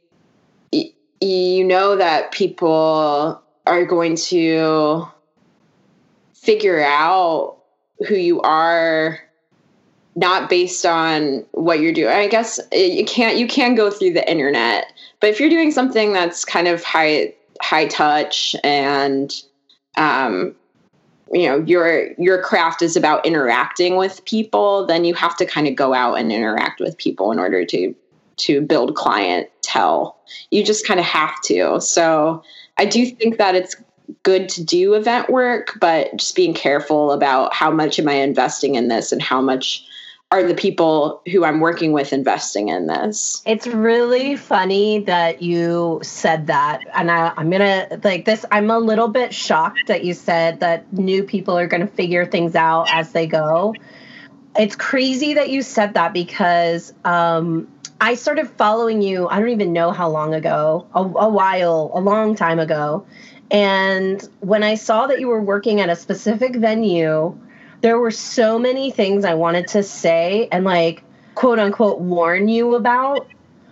y- 0.74 0.92
you 1.22 1.64
know 1.64 1.96
that 1.96 2.32
people 2.32 3.42
are 3.68 3.86
going 3.86 4.16
to 4.16 5.08
figure 6.34 6.84
out 6.84 7.58
who 8.08 8.16
you 8.16 8.42
are 8.42 9.20
not 10.16 10.50
based 10.50 10.86
on 10.86 11.46
what 11.52 11.80
you're 11.80 11.94
doing. 11.94 12.14
I 12.14 12.28
guess 12.28 12.60
you 12.72 13.06
can't 13.06 13.38
you 13.38 13.48
can 13.48 13.76
go 13.76 13.92
through 13.92 14.14
the 14.14 14.30
internet, 14.30 14.92
but 15.20 15.30
if 15.30 15.40
you're 15.40 15.50
doing 15.50 15.72
something 15.72 16.14
that's 16.14 16.46
kind 16.46 16.68
of 16.68 16.84
high 16.84 17.34
high 17.62 17.88
touch 17.88 18.56
and 18.64 19.34
um, 19.98 20.56
you 21.32 21.48
know 21.48 21.60
your 21.66 22.14
your 22.18 22.42
craft 22.42 22.82
is 22.82 22.96
about 22.96 23.26
interacting 23.26 23.98
with 23.98 24.24
people, 24.26 24.86
then 24.86 25.04
you 25.04 25.14
have 25.14 25.36
to 25.38 25.46
kind 25.46 25.68
of 25.68 25.76
go 25.76 25.94
out 25.94 26.16
and 26.16 26.32
interact 26.32 26.80
with 26.80 26.98
people 26.98 27.32
in 27.32 27.40
order 27.40 27.66
to 27.66 27.94
to 28.38 28.62
build 28.62 28.96
clientele. 28.96 30.18
You 30.52 30.64
just 30.64 30.88
kind 30.88 31.00
of 31.00 31.06
have 31.06 31.42
to. 31.44 31.80
So 31.82 32.44
I 32.78 32.86
do 32.86 33.06
think 33.06 33.38
that 33.38 33.56
it's 33.56 33.76
good 34.24 34.50
to 34.50 34.64
do 34.64 34.94
event 34.94 35.30
work, 35.30 35.78
but 35.80 36.16
just 36.16 36.36
being 36.36 36.54
careful 36.54 37.12
about 37.12 37.54
how 37.54 37.72
much 37.72 37.98
am 37.98 38.08
I 38.08 38.14
investing 38.14 38.76
in 38.76 38.88
this 38.88 39.12
and 39.12 39.22
how 39.22 39.42
much 39.42 39.86
are 40.36 40.44
the 40.44 40.54
people 40.54 41.22
who 41.32 41.46
I'm 41.46 41.62
working 41.62 41.94
with 41.94 42.12
investing 42.12 42.68
in 42.68 42.88
this. 42.88 43.42
It's 43.46 43.68
really 43.68 44.36
funny 44.36 45.00
that 45.00 45.42
you 45.42 46.02
said 46.04 46.48
that. 46.48 46.82
And 46.94 47.10
I, 47.10 47.34
am 47.38 47.50
going 47.50 47.62
to, 47.62 48.00
like, 48.04 48.26
this, 48.26 48.46
I'm 48.52 48.70
a 48.70 48.80
little 48.80 49.08
bit 49.08 49.34
shocked 49.34 49.88
that 49.88 50.04
you 50.04 50.14
said 50.14 50.60
that 50.60 50.92
new 50.92 51.24
people 51.24 51.58
are 51.58 51.68
going 51.68 51.82
to 51.82 51.88
figure 51.88 52.26
things 52.26 52.56
out 52.56 52.88
as 52.92 53.14
they 53.14 53.28
go. 53.28 53.74
It's 54.58 54.76
crazy 54.76 55.34
that 55.36 55.50
you 55.50 55.62
said 55.62 55.94
that 55.94 56.14
because 56.14 56.94
um, 57.06 57.68
I 58.02 58.16
started 58.16 58.50
following 58.50 59.02
you, 59.02 59.30
I 59.30 59.40
don't 59.40 59.50
even 59.50 59.72
know 59.72 59.92
how 59.92 60.10
long 60.10 60.34
ago, 60.34 60.86
a, 60.94 61.00
a 61.00 61.30
while, 61.30 61.92
a 61.94 62.02
long 62.02 62.36
time 62.36 62.60
ago. 62.60 63.06
And 63.52 64.22
when 64.42 64.64
I 64.64 64.76
saw 64.76 65.08
that 65.08 65.20
you 65.20 65.28
were 65.28 65.42
working 65.42 65.80
at 65.80 65.90
a 65.90 65.96
specific 65.96 66.58
venue, 66.58 67.38
there 67.82 68.00
were 68.00 68.12
so 68.12 68.58
many 68.60 68.92
things 68.92 69.26
I 69.26 69.34
wanted 69.34 69.68
to 69.70 69.84
say 69.84 70.48
and 70.52 70.66
like 70.66 71.04
quote 71.36 71.60
unquote 71.60 72.00
warn 72.00 72.48
you 72.48 72.76
about. 72.76 73.28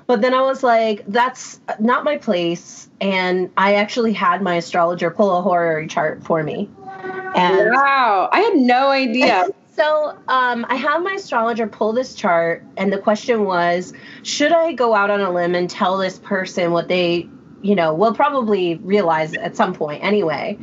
But 0.05 0.21
then 0.21 0.33
I 0.33 0.41
was 0.41 0.63
like, 0.63 1.05
that's 1.07 1.61
not 1.79 2.03
my 2.03 2.17
place. 2.17 2.89
And 2.99 3.49
I 3.55 3.75
actually 3.75 4.13
had 4.13 4.41
my 4.41 4.55
astrologer 4.55 5.09
pull 5.09 5.37
a 5.37 5.41
horary 5.41 5.87
chart 5.87 6.23
for 6.23 6.43
me. 6.43 6.69
And 7.35 7.71
wow, 7.71 8.29
I 8.31 8.41
had 8.41 8.55
no 8.57 8.89
idea. 8.89 9.47
So 9.75 10.15
um, 10.27 10.67
I 10.69 10.75
have 10.75 11.01
my 11.01 11.13
astrologer 11.13 11.65
pull 11.65 11.93
this 11.93 12.13
chart, 12.13 12.63
and 12.77 12.93
the 12.93 12.99
question 12.99 13.43
was, 13.45 13.91
should 14.21 14.51
I 14.51 14.73
go 14.73 14.93
out 14.93 15.09
on 15.09 15.19
a 15.19 15.31
limb 15.31 15.55
and 15.55 15.67
tell 15.67 15.97
this 15.97 16.19
person 16.19 16.73
what 16.73 16.87
they, 16.89 17.27
you 17.63 17.75
know, 17.75 17.93
we'll 17.93 18.13
probably 18.13 18.75
realize 18.75 19.33
at 19.33 19.55
some 19.55 19.73
point 19.73 20.03
anyway? 20.03 20.57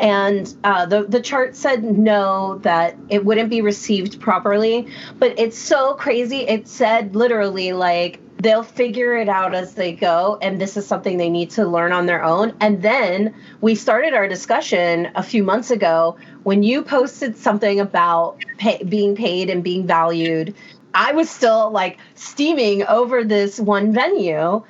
and 0.00 0.56
uh, 0.64 0.86
the 0.86 1.04
the 1.04 1.20
chart 1.20 1.54
said 1.54 1.84
no 1.84 2.58
that 2.62 2.96
it 3.08 3.24
wouldn't 3.24 3.50
be 3.50 3.60
received 3.60 4.20
properly. 4.20 4.88
But 5.18 5.38
it's 5.38 5.58
so 5.58 5.94
crazy. 5.94 6.40
It 6.40 6.66
said 6.66 7.14
literally 7.14 7.72
like 7.72 8.20
they'll 8.38 8.64
figure 8.64 9.16
it 9.16 9.28
out 9.28 9.54
as 9.54 9.74
they 9.74 9.92
go 9.92 10.38
and 10.42 10.60
this 10.60 10.76
is 10.76 10.86
something 10.86 11.16
they 11.16 11.30
need 11.30 11.50
to 11.50 11.64
learn 11.64 11.92
on 11.92 12.06
their 12.06 12.22
own. 12.22 12.52
And 12.60 12.82
then 12.82 13.34
we 13.60 13.74
started 13.74 14.12
our 14.12 14.28
discussion 14.28 15.10
a 15.14 15.22
few 15.22 15.44
months 15.44 15.70
ago 15.70 16.16
when 16.42 16.62
you 16.62 16.82
posted 16.82 17.36
something 17.36 17.80
about 17.80 18.44
pay, 18.58 18.82
being 18.82 19.14
paid 19.14 19.48
and 19.48 19.62
being 19.62 19.86
valued. 19.86 20.54
I 20.94 21.12
was 21.12 21.30
still 21.30 21.70
like 21.70 21.98
steaming 22.16 22.84
over 22.86 23.24
this 23.24 23.58
one 23.58 23.92
venue 23.92 24.62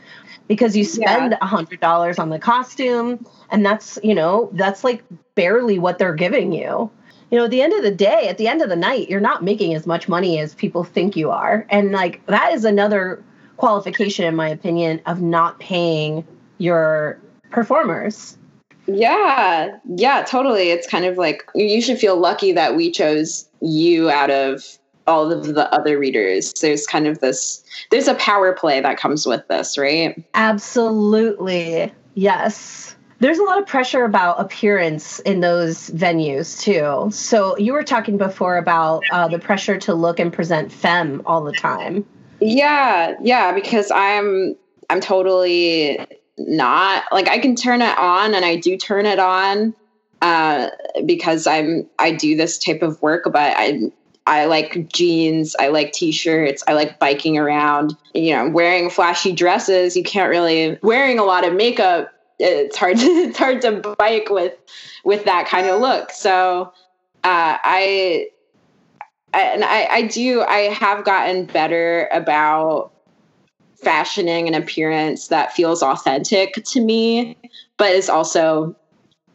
because 0.49 0.77
you 0.77 0.85
spend 0.85 1.37
a 1.41 1.47
hundred 1.47 1.81
dollars 1.81 2.19
on 2.19 2.31
the 2.31 2.39
costume 2.39 3.25
and 3.51 3.65
that's 3.65 3.99
you 4.03 4.15
know 4.15 4.51
that's 4.53 4.85
like 4.85 5.03
barely 5.35 5.79
what 5.79 5.99
they're 5.99 6.15
giving 6.15 6.53
you. 6.53 6.91
You 7.31 7.39
know 7.39 7.45
at 7.45 7.51
the 7.51 7.63
end 7.63 7.73
of 7.73 7.83
the 7.83 7.91
day 7.91 8.29
at 8.29 8.39
the 8.39 8.49
end 8.49 8.63
of 8.63 8.69
the 8.69 8.77
night 8.77 9.09
you're 9.09 9.21
not 9.21 9.43
making 9.43 9.75
as 9.75 9.87
much 9.87 10.09
money 10.09 10.39
as 10.39 10.55
people 10.55 10.85
think 10.85 11.17
you 11.17 11.31
are. 11.31 11.67
And 11.71 11.93
like 11.93 12.25
that 12.27 12.53
is 12.53 12.65
another 12.65 13.23
qualification 13.57 14.25
in 14.25 14.37
my 14.37 14.49
opinion 14.49 15.01
of 15.07 15.23
not 15.23 15.59
paying 15.61 16.27
your 16.59 17.19
performers. 17.51 18.37
Yeah. 18.87 19.79
Yeah 19.87 20.25
totally. 20.25 20.71
It's 20.71 20.87
kind 20.87 21.05
of 21.05 21.17
like 21.17 21.45
you 21.55 21.81
should 21.81 21.99
feel 21.99 22.17
lucky 22.17 22.53
that 22.53 22.77
we 22.77 22.91
chose 22.91 23.49
you 23.61 24.11
out 24.11 24.31
of 24.31 24.79
all 25.07 25.33
of 25.33 25.55
the 25.55 25.73
other 25.73 25.99
readers. 25.99 26.53
There's 26.61 26.87
kind 26.87 27.07
of 27.07 27.21
this 27.21 27.63
there's 27.91 28.09
a 28.09 28.15
power 28.15 28.53
play 28.53 28.81
that 28.81 28.99
comes 28.99 29.27
with 29.27 29.47
this, 29.49 29.77
right? 29.79 30.23
Absolutely. 30.35 31.93
Yes. 32.15 32.97
There's 33.21 33.39
a 33.39 33.45
lot 33.45 33.59
of 33.59 33.67
pressure 33.67 34.05
about 34.05 34.41
appearance 34.41 35.21
in 35.21 35.41
those 35.41 35.91
venues 35.91 36.61
too. 36.61 37.11
So 37.11 37.57
you 37.57 37.73
were 37.73 37.85
talking 37.85 38.19
before 38.19 38.57
about 38.57 39.03
uh, 39.13 39.29
the 39.29 39.39
pressure 39.39 39.79
to 39.79 39.95
look 39.95 40.19
and 40.19 40.33
present 40.33 40.73
femme 40.73 41.23
all 41.25 41.43
the 41.43 41.53
time. 41.53 42.05
Yeah, 42.41 43.15
yeah, 43.23 43.53
because 43.53 43.91
I'm 43.91 44.57
I'm 44.91 45.01
totally 45.01 46.05
not 46.37 47.05
like 47.13 47.29
I 47.29 47.39
can 47.39 47.55
turn 47.55 47.81
it 47.81 47.97
on 47.97 48.35
and 48.35 48.45
I 48.45 48.57
do 48.57 48.77
turn 48.77 49.07
it 49.07 49.19
on 49.19 49.75
uh, 50.21 50.71
because 51.07 51.47
I'm 51.47 51.89
I 51.99 52.13
do 52.13 52.37
this 52.37 52.59
type 52.59 52.83
of 52.83 53.01
work, 53.01 53.25
but 53.25 53.55
I 53.57 53.81
I 54.27 54.47
like 54.47 54.89
jeans. 54.89 55.55
I 55.59 55.69
like 55.69 55.93
t-shirts. 55.93 56.65
I 56.67 56.73
like 56.73 56.99
biking 56.99 57.37
around. 57.37 57.97
You 58.15 58.35
know, 58.35 58.49
wearing 58.49 58.91
flashy 58.91 59.33
dresses. 59.33 59.97
You 59.97 60.03
can't 60.03 60.31
really 60.31 60.79
wearing 60.83 61.19
a 61.19 61.25
lot 61.25 61.47
of 61.47 61.55
makeup. 61.55 62.13
It's 62.39 62.77
hard. 62.77 62.97
To, 62.99 63.07
it's 63.07 63.39
hard 63.39 63.61
to 63.63 63.95
bike 63.99 64.31
with 64.31 64.55
with 65.05 65.25
that 65.25 65.47
kind 65.47 65.67
of 65.67 65.81
look. 65.81 66.11
So 66.11 66.73
uh, 67.23 67.59
I 67.63 68.29
and 69.35 69.65
I, 69.65 69.87
I 69.91 70.03
do. 70.03 70.43
I 70.43 70.61
have 70.73 71.05
gotten 71.05 71.45
better 71.47 72.09
about 72.13 72.93
fashioning 73.77 74.49
an 74.49 74.55
appearance 74.55 75.29
that 75.29 75.53
feels 75.53 75.83
authentic 75.83 76.55
to 76.65 76.81
me, 76.81 77.37
but 77.77 77.91
is 77.91 78.09
also 78.09 78.75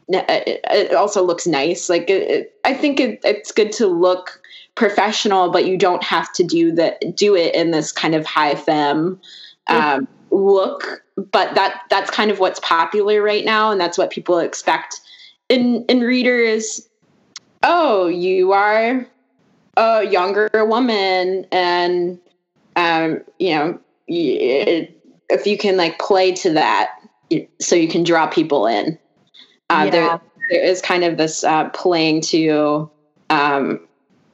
it, 0.08 0.62
it 0.72 0.94
also 0.96 1.24
looks 1.24 1.46
nice. 1.46 1.90
Like 1.90 2.10
it, 2.10 2.30
it, 2.30 2.60
I 2.66 2.74
think 2.74 3.00
it's 3.00 3.52
good 3.52 3.72
to 3.74 3.88
look 3.88 4.42
professional, 4.76 5.52
but 5.52 5.66
you 5.66 5.78
don't 5.78 6.04
have 6.04 6.32
to 6.34 6.44
do 6.44 6.72
the 6.72 6.96
do 7.16 7.36
it 7.36 7.54
in 7.56 7.72
this 7.72 7.92
kind 7.92 8.16
of 8.16 8.26
high 8.26 8.56
femme 8.56 9.20
um, 9.68 10.08
look. 10.32 11.04
But 11.16 11.56
that 11.56 11.82
that's 11.90 12.10
kind 12.10 12.32
of 12.32 12.40
what's 12.40 12.60
popular 12.62 13.22
right 13.22 13.44
now, 13.44 13.72
and 13.72 13.80
that's 13.80 13.98
what 13.98 14.10
people 14.10 14.40
expect 14.40 15.02
in 15.50 15.84
in 15.86 16.02
readers. 16.02 16.88
Oh, 17.64 18.08
you 18.08 18.54
are 18.54 19.06
a 19.76 20.04
younger 20.06 20.50
woman, 20.54 21.46
and 21.52 22.20
um, 22.76 23.22
you 23.38 23.56
know, 23.56 23.80
if 24.08 25.46
you 25.46 25.58
can 25.58 25.78
like 25.78 26.00
play 26.00 26.32
to 26.34 26.54
that, 26.54 26.92
so 27.60 27.76
you 27.76 27.88
can 27.88 28.04
draw 28.04 28.28
people 28.28 28.66
in. 28.66 28.98
Uh, 29.70 29.84
yeah. 29.86 29.90
there, 29.92 30.22
there 30.50 30.64
is 30.64 30.82
kind 30.82 31.04
of 31.04 31.18
this 31.18 31.44
uh, 31.44 31.70
playing 31.70 32.22
to 32.22 32.90
um, 33.30 33.80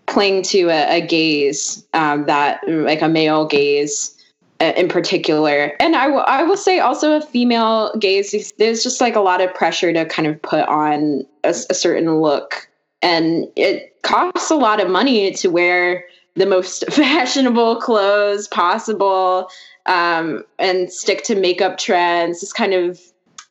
playing 0.08 0.44
to 0.44 0.70
a, 0.70 0.98
a 0.98 1.06
gaze 1.06 1.86
um, 1.94 2.26
that 2.26 2.62
like 2.68 3.02
a 3.02 3.10
male 3.10 3.46
gaze 3.46 4.16
uh, 4.62 4.74
in 4.78 4.88
particular. 4.88 5.74
And 5.80 5.96
I, 5.96 6.06
w- 6.06 6.24
I 6.24 6.44
will 6.44 6.58
say 6.58 6.80
also 6.80 7.18
a 7.18 7.22
female 7.22 7.96
gaze 7.98 8.54
there's 8.58 8.84
just 8.84 9.02
like 9.02 9.16
a 9.16 9.22
lot 9.22 9.42
of 9.42 9.54
pressure 9.54 9.92
to 9.92 10.06
kind 10.06 10.28
of 10.28 10.42
put 10.42 10.68
on 10.68 11.26
a, 11.44 11.50
a 11.50 11.74
certain 11.74 12.20
look. 12.20 12.70
And 13.02 13.48
it 13.56 14.02
costs 14.04 14.50
a 14.50 14.56
lot 14.56 14.80
of 14.80 14.90
money 14.90 15.32
to 15.32 15.50
wear 15.50 16.06
the 16.36 16.46
most 16.46 16.86
fashionable 16.92 17.78
clothes 17.82 18.48
possible 18.48 19.50
um, 19.86 20.44
and 20.58 20.92
stick 20.92 21.24
to 21.26 21.36
makeup 21.36 21.78
trends. 21.78 22.42
It's 22.42 22.54
kind 22.54 22.74
of 22.74 23.00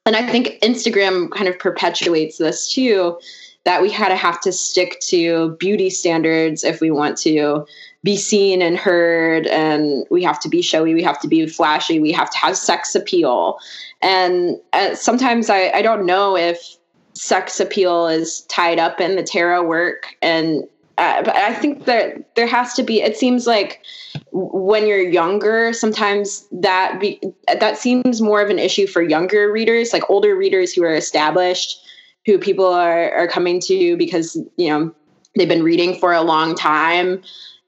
and 0.06 0.16
i 0.16 0.26
think 0.30 0.58
instagram 0.60 1.30
kind 1.30 1.48
of 1.48 1.58
perpetuates 1.58 2.38
this 2.38 2.70
too 2.70 3.18
that 3.64 3.82
we 3.82 3.90
had 3.90 4.08
to 4.08 4.16
have 4.16 4.40
to 4.42 4.52
stick 4.52 5.00
to 5.00 5.56
beauty 5.58 5.90
standards 5.90 6.64
if 6.64 6.80
we 6.80 6.90
want 6.90 7.16
to 7.18 7.66
be 8.02 8.16
seen 8.16 8.60
and 8.60 8.76
heard 8.76 9.46
and 9.46 10.06
we 10.10 10.22
have 10.22 10.38
to 10.38 10.48
be 10.48 10.60
showy 10.60 10.94
we 10.94 11.02
have 11.02 11.20
to 11.20 11.28
be 11.28 11.46
flashy 11.46 11.98
we 11.98 12.12
have 12.12 12.30
to 12.30 12.38
have 12.38 12.56
sex 12.56 12.94
appeal 12.94 13.58
and 14.02 14.60
uh, 14.74 14.94
sometimes 14.94 15.48
I, 15.48 15.70
I 15.70 15.82
don't 15.82 16.04
know 16.04 16.36
if 16.36 16.76
sex 17.14 17.60
appeal 17.60 18.06
is 18.06 18.42
tied 18.42 18.78
up 18.78 19.00
in 19.00 19.16
the 19.16 19.22
tarot 19.22 19.64
work 19.64 20.14
and 20.20 20.64
uh, 20.96 21.22
but 21.22 21.34
I 21.34 21.52
think 21.54 21.86
that 21.86 22.36
there 22.36 22.46
has 22.46 22.74
to 22.74 22.84
be. 22.84 23.02
It 23.02 23.16
seems 23.16 23.48
like 23.48 23.82
when 24.30 24.86
you're 24.86 25.02
younger, 25.02 25.72
sometimes 25.72 26.46
that 26.52 27.00
be, 27.00 27.20
that 27.48 27.78
seems 27.78 28.22
more 28.22 28.40
of 28.40 28.48
an 28.48 28.60
issue 28.60 28.86
for 28.86 29.02
younger 29.02 29.50
readers, 29.50 29.92
like 29.92 30.08
older 30.08 30.36
readers 30.36 30.72
who 30.72 30.84
are 30.84 30.94
established 30.94 31.83
who 32.26 32.38
people 32.38 32.66
are 32.66 33.12
are 33.12 33.28
coming 33.28 33.60
to 33.60 33.96
because 33.96 34.36
you 34.56 34.68
know 34.68 34.94
they've 35.36 35.48
been 35.48 35.62
reading 35.62 35.98
for 35.98 36.12
a 36.12 36.22
long 36.22 36.54
time. 36.54 37.22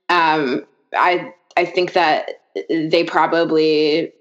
Um, 0.08 0.64
I 0.96 1.32
I 1.56 1.64
think 1.64 1.92
that 1.92 2.42
they 2.68 3.04
probably 3.04 4.12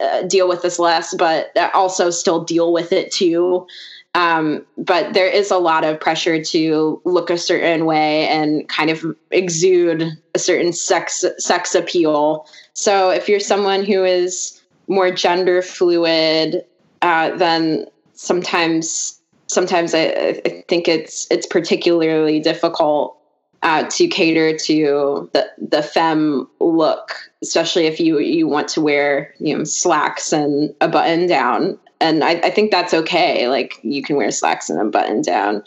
uh, 0.00 0.22
deal 0.22 0.48
with 0.48 0.62
this 0.62 0.78
less, 0.78 1.14
but 1.14 1.56
also 1.74 2.10
still 2.10 2.42
deal 2.42 2.72
with 2.72 2.92
it 2.92 3.12
too. 3.12 3.66
Um, 4.14 4.66
but 4.76 5.14
there 5.14 5.26
is 5.26 5.50
a 5.50 5.56
lot 5.56 5.84
of 5.84 5.98
pressure 5.98 6.42
to 6.44 7.00
look 7.04 7.30
a 7.30 7.38
certain 7.38 7.86
way 7.86 8.28
and 8.28 8.68
kind 8.68 8.90
of 8.90 9.04
exude 9.30 10.04
a 10.34 10.38
certain 10.38 10.72
sex 10.72 11.24
sex 11.38 11.74
appeal. 11.74 12.46
So 12.74 13.10
if 13.10 13.28
you're 13.28 13.40
someone 13.40 13.84
who 13.84 14.04
is 14.04 14.60
more 14.86 15.10
gender 15.10 15.62
fluid, 15.62 16.64
uh, 17.00 17.36
then 17.36 17.86
sometimes 18.12 19.18
sometimes 19.52 19.94
I, 19.94 20.40
I 20.44 20.64
think 20.68 20.88
it's 20.88 21.26
it's 21.30 21.46
particularly 21.46 22.40
difficult 22.40 23.16
uh, 23.62 23.84
to 23.90 24.08
cater 24.08 24.56
to 24.56 25.30
the 25.32 25.48
the 25.58 25.82
femme 25.82 26.48
look, 26.60 27.14
especially 27.42 27.86
if 27.86 28.00
you 28.00 28.18
you 28.18 28.48
want 28.48 28.68
to 28.68 28.80
wear 28.80 29.34
you 29.38 29.56
know 29.56 29.64
slacks 29.64 30.32
and 30.32 30.74
a 30.80 30.88
button 30.88 31.26
down. 31.26 31.78
And 32.00 32.24
I, 32.24 32.30
I 32.30 32.50
think 32.50 32.72
that's 32.72 32.92
okay. 32.92 33.46
Like 33.46 33.78
you 33.82 34.02
can 34.02 34.16
wear 34.16 34.30
slacks 34.32 34.68
and 34.68 34.80
a 34.80 34.84
button 34.84 35.22
down. 35.22 35.62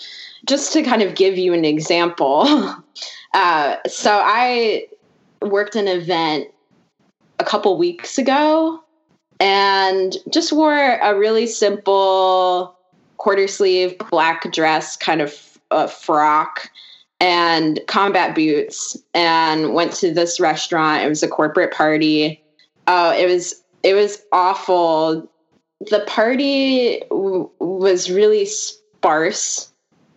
Just 0.46 0.74
to 0.74 0.84
kind 0.84 1.02
of 1.02 1.16
give 1.16 1.38
you 1.38 1.54
an 1.54 1.64
example, 1.64 2.46
uh, 3.34 3.78
so 3.88 4.22
I 4.24 4.86
worked 5.42 5.76
an 5.76 5.88
event 5.88 6.50
a 7.40 7.44
couple 7.44 7.78
weeks 7.78 8.18
ago 8.18 8.84
and 9.40 10.16
just 10.32 10.54
wore 10.54 10.74
a 10.74 11.18
really 11.18 11.48
simple 11.48 12.76
quarter 13.26 13.48
sleeve 13.48 13.98
black 14.12 14.52
dress 14.52 14.96
kind 14.96 15.20
of 15.20 15.58
uh, 15.72 15.88
frock 15.88 16.70
and 17.20 17.80
combat 17.88 18.36
boots 18.36 18.96
and 19.16 19.74
went 19.74 19.92
to 19.94 20.14
this 20.14 20.40
restaurant. 20.40 21.04
It 21.04 21.10
was 21.10 21.24
a 21.24 21.28
corporate 21.28 21.74
party. 21.74 22.40
Oh 22.86 23.12
it 23.12 23.26
was 23.26 23.64
it 23.82 23.96
was 23.96 24.22
awful. 24.32 25.28
The 25.90 26.04
party 26.06 27.00
w- 27.10 27.50
was 27.58 28.12
really 28.12 28.46
sparse. 28.46 29.74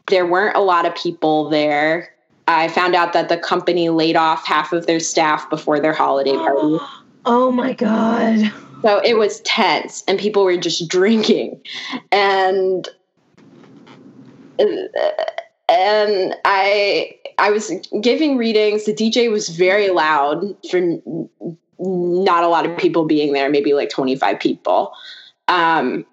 There 0.08 0.26
weren't 0.26 0.56
a 0.56 0.60
lot 0.60 0.84
of 0.84 0.94
people 0.94 1.48
there. 1.48 2.14
I 2.46 2.68
found 2.68 2.94
out 2.94 3.14
that 3.14 3.30
the 3.30 3.38
company 3.38 3.88
laid 3.88 4.16
off 4.16 4.46
half 4.46 4.74
of 4.74 4.86
their 4.86 5.00
staff 5.00 5.48
before 5.48 5.80
their 5.80 5.94
holiday 5.94 6.32
party. 6.36 6.76
Oh 7.24 7.50
my 7.50 7.72
god. 7.72 8.52
So 8.82 9.00
it 9.02 9.16
was 9.16 9.40
tense 9.40 10.04
and 10.06 10.18
people 10.18 10.44
were 10.44 10.58
just 10.58 10.88
drinking. 10.90 11.58
And 12.12 12.86
and 14.58 16.34
I 16.44 17.14
I 17.38 17.50
was 17.50 17.72
giving 18.00 18.36
readings. 18.36 18.84
The 18.84 18.94
DJ 18.94 19.30
was 19.30 19.48
very 19.48 19.90
loud 19.90 20.44
for 20.70 20.80
not 21.78 22.44
a 22.44 22.48
lot 22.48 22.66
of 22.66 22.76
people 22.76 23.04
being 23.04 23.32
there, 23.32 23.48
maybe 23.48 23.72
like 23.72 23.90
25 23.90 24.40
people. 24.40 24.92
Um, 25.46 26.04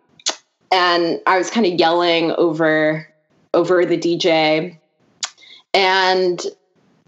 and 0.72 1.20
I 1.26 1.38
was 1.38 1.50
kind 1.50 1.66
of 1.66 1.74
yelling 1.74 2.32
over 2.34 3.08
over 3.54 3.86
the 3.86 3.98
DJ. 3.98 4.78
And 5.74 6.42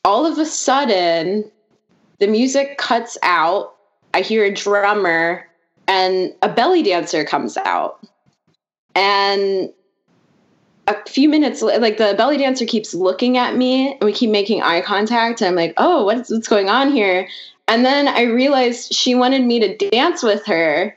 all 0.03 0.25
of 0.25 0.37
a 0.37 0.45
sudden, 0.45 1.49
the 2.19 2.27
music 2.27 2.77
cuts 2.77 3.17
out. 3.21 3.75
I 4.13 4.21
hear 4.21 4.45
a 4.45 4.53
drummer 4.53 5.45
and 5.87 6.33
a 6.41 6.49
belly 6.49 6.83
dancer 6.83 7.23
comes 7.23 7.57
out. 7.57 7.99
And 8.95 9.71
a 10.87 11.09
few 11.09 11.27
minutes 11.27 11.61
like 11.61 11.97
the 11.97 12.15
belly 12.17 12.37
dancer 12.37 12.65
keeps 12.65 12.93
looking 12.93 13.37
at 13.37 13.55
me 13.55 13.91
and 13.91 14.03
we 14.03 14.13
keep 14.13 14.29
making 14.29 14.61
eye 14.61 14.81
contact 14.81 15.41
i'm 15.41 15.55
like 15.55 15.73
oh 15.77 16.05
what's, 16.05 16.31
what's 16.31 16.47
going 16.47 16.69
on 16.69 16.91
here 16.91 17.27
and 17.67 17.85
then 17.85 18.07
i 18.07 18.21
realized 18.21 18.93
she 18.93 19.13
wanted 19.13 19.43
me 19.43 19.59
to 19.59 19.89
dance 19.89 20.23
with 20.23 20.45
her 20.45 20.95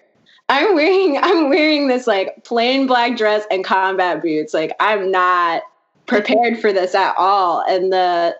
I'm 0.50 0.74
wearing 0.74 1.16
I'm 1.22 1.48
wearing 1.48 1.88
this 1.88 2.06
like 2.06 2.44
plain 2.44 2.86
black 2.86 3.16
dress 3.16 3.46
and 3.50 3.64
combat 3.64 4.20
boots. 4.20 4.52
Like 4.52 4.76
I'm 4.80 5.10
not 5.10 5.62
prepared 6.06 6.58
for 6.58 6.72
this 6.72 6.94
at 6.94 7.14
all. 7.16 7.64
And 7.66 7.92
the 7.92 8.36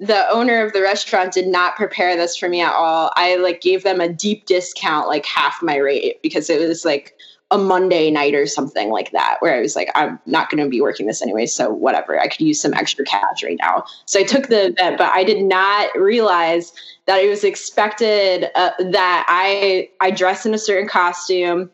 the 0.00 0.28
owner 0.30 0.64
of 0.64 0.72
the 0.72 0.80
restaurant 0.80 1.34
did 1.34 1.46
not 1.46 1.76
prepare 1.76 2.16
this 2.16 2.34
for 2.34 2.48
me 2.48 2.62
at 2.62 2.72
all. 2.72 3.12
I 3.16 3.36
like 3.36 3.60
gave 3.60 3.82
them 3.82 4.00
a 4.00 4.08
deep 4.08 4.46
discount, 4.46 5.08
like 5.08 5.26
half 5.26 5.62
my 5.62 5.76
rate, 5.76 6.22
because 6.22 6.48
it 6.48 6.66
was 6.66 6.86
like 6.86 7.14
a 7.50 7.58
Monday 7.58 8.10
night 8.10 8.34
or 8.34 8.46
something 8.46 8.90
like 8.90 9.10
that, 9.10 9.36
where 9.40 9.56
I 9.56 9.60
was 9.60 9.74
like, 9.74 9.90
I'm 9.94 10.20
not 10.26 10.50
going 10.50 10.62
to 10.62 10.70
be 10.70 10.80
working 10.80 11.06
this 11.06 11.20
anyway, 11.20 11.46
so 11.46 11.70
whatever. 11.70 12.20
I 12.20 12.28
could 12.28 12.40
use 12.40 12.60
some 12.60 12.74
extra 12.74 13.04
cash 13.04 13.42
right 13.42 13.58
now. 13.60 13.84
So 14.06 14.20
I 14.20 14.22
took 14.22 14.48
the 14.48 14.66
event, 14.66 14.98
but 14.98 15.10
I 15.12 15.24
did 15.24 15.42
not 15.42 15.90
realize 15.96 16.72
that 17.06 17.20
it 17.20 17.28
was 17.28 17.42
expected 17.42 18.50
uh, 18.54 18.70
that 18.78 19.26
I 19.28 19.88
I 20.00 20.12
dress 20.12 20.46
in 20.46 20.54
a 20.54 20.58
certain 20.58 20.88
costume. 20.88 21.70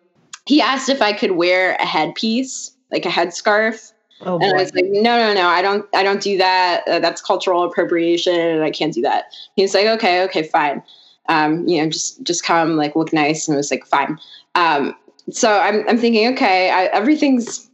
He 0.47 0.63
asked 0.63 0.89
if 0.89 1.03
I 1.03 1.13
could 1.13 1.33
wear 1.33 1.75
a 1.75 1.85
headpiece, 1.85 2.75
like 2.91 3.05
a 3.05 3.11
headscarf. 3.11 3.93
Oh, 4.23 4.39
and 4.39 4.59
I 4.59 4.63
was 4.63 4.73
like, 4.75 4.87
no, 4.87 5.19
no, 5.19 5.35
no, 5.35 5.47
I 5.47 5.61
don't, 5.61 5.85
I 5.95 6.03
don't 6.03 6.23
do 6.23 6.39
that. 6.39 6.89
Uh, 6.89 7.01
that's 7.01 7.21
cultural 7.21 7.65
appropriation, 7.65 8.35
and 8.35 8.65
I 8.65 8.71
can't 8.71 8.95
do 8.95 9.03
that. 9.03 9.27
He 9.57 9.63
was 9.63 9.75
like, 9.75 9.85
okay, 9.87 10.23
okay, 10.25 10.43
fine. 10.43 10.83
Um, 11.29 11.69
you 11.69 11.83
know, 11.83 11.91
just, 11.91 12.23
just 12.23 12.43
come, 12.43 12.77
like, 12.77 12.97
look 12.97 13.13
nice, 13.13 13.47
and 13.47 13.55
it 13.55 13.59
was 13.59 13.71
like, 13.71 13.85
fine. 13.85 14.19
Um, 14.55 14.95
so 15.31 15.59
I'm, 15.59 15.89
I'm 15.89 15.99
thinking, 15.99 16.33
okay, 16.35 16.71
I, 16.71 16.85
everything's, 16.87 17.69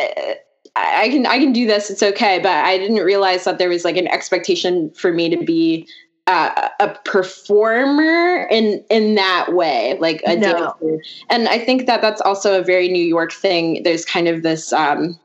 uh, 0.00 0.34
I 0.74 1.08
can, 1.10 1.26
I 1.26 1.38
can 1.38 1.52
do 1.52 1.66
this. 1.66 1.90
It's 1.90 2.02
okay, 2.02 2.38
but 2.38 2.64
I 2.64 2.78
didn't 2.78 3.04
realize 3.04 3.44
that 3.44 3.58
there 3.58 3.68
was 3.68 3.84
like 3.84 3.96
an 3.96 4.08
expectation 4.08 4.90
for 4.92 5.12
me 5.12 5.28
to 5.28 5.44
be 5.44 5.86
uh, 6.26 6.68
a 6.80 6.96
performer 7.04 8.46
in 8.48 8.82
in 8.88 9.16
that 9.16 9.52
way, 9.52 9.98
like 10.00 10.22
a 10.24 10.36
no. 10.36 10.52
dancer. 10.52 11.02
And 11.28 11.48
I 11.48 11.58
think 11.58 11.86
that 11.86 12.00
that's 12.00 12.20
also 12.20 12.58
a 12.58 12.62
very 12.62 12.88
New 12.88 13.04
York 13.04 13.32
thing. 13.32 13.82
There's 13.82 14.04
kind 14.04 14.28
of 14.28 14.42
this. 14.42 14.72
Um, 14.72 15.18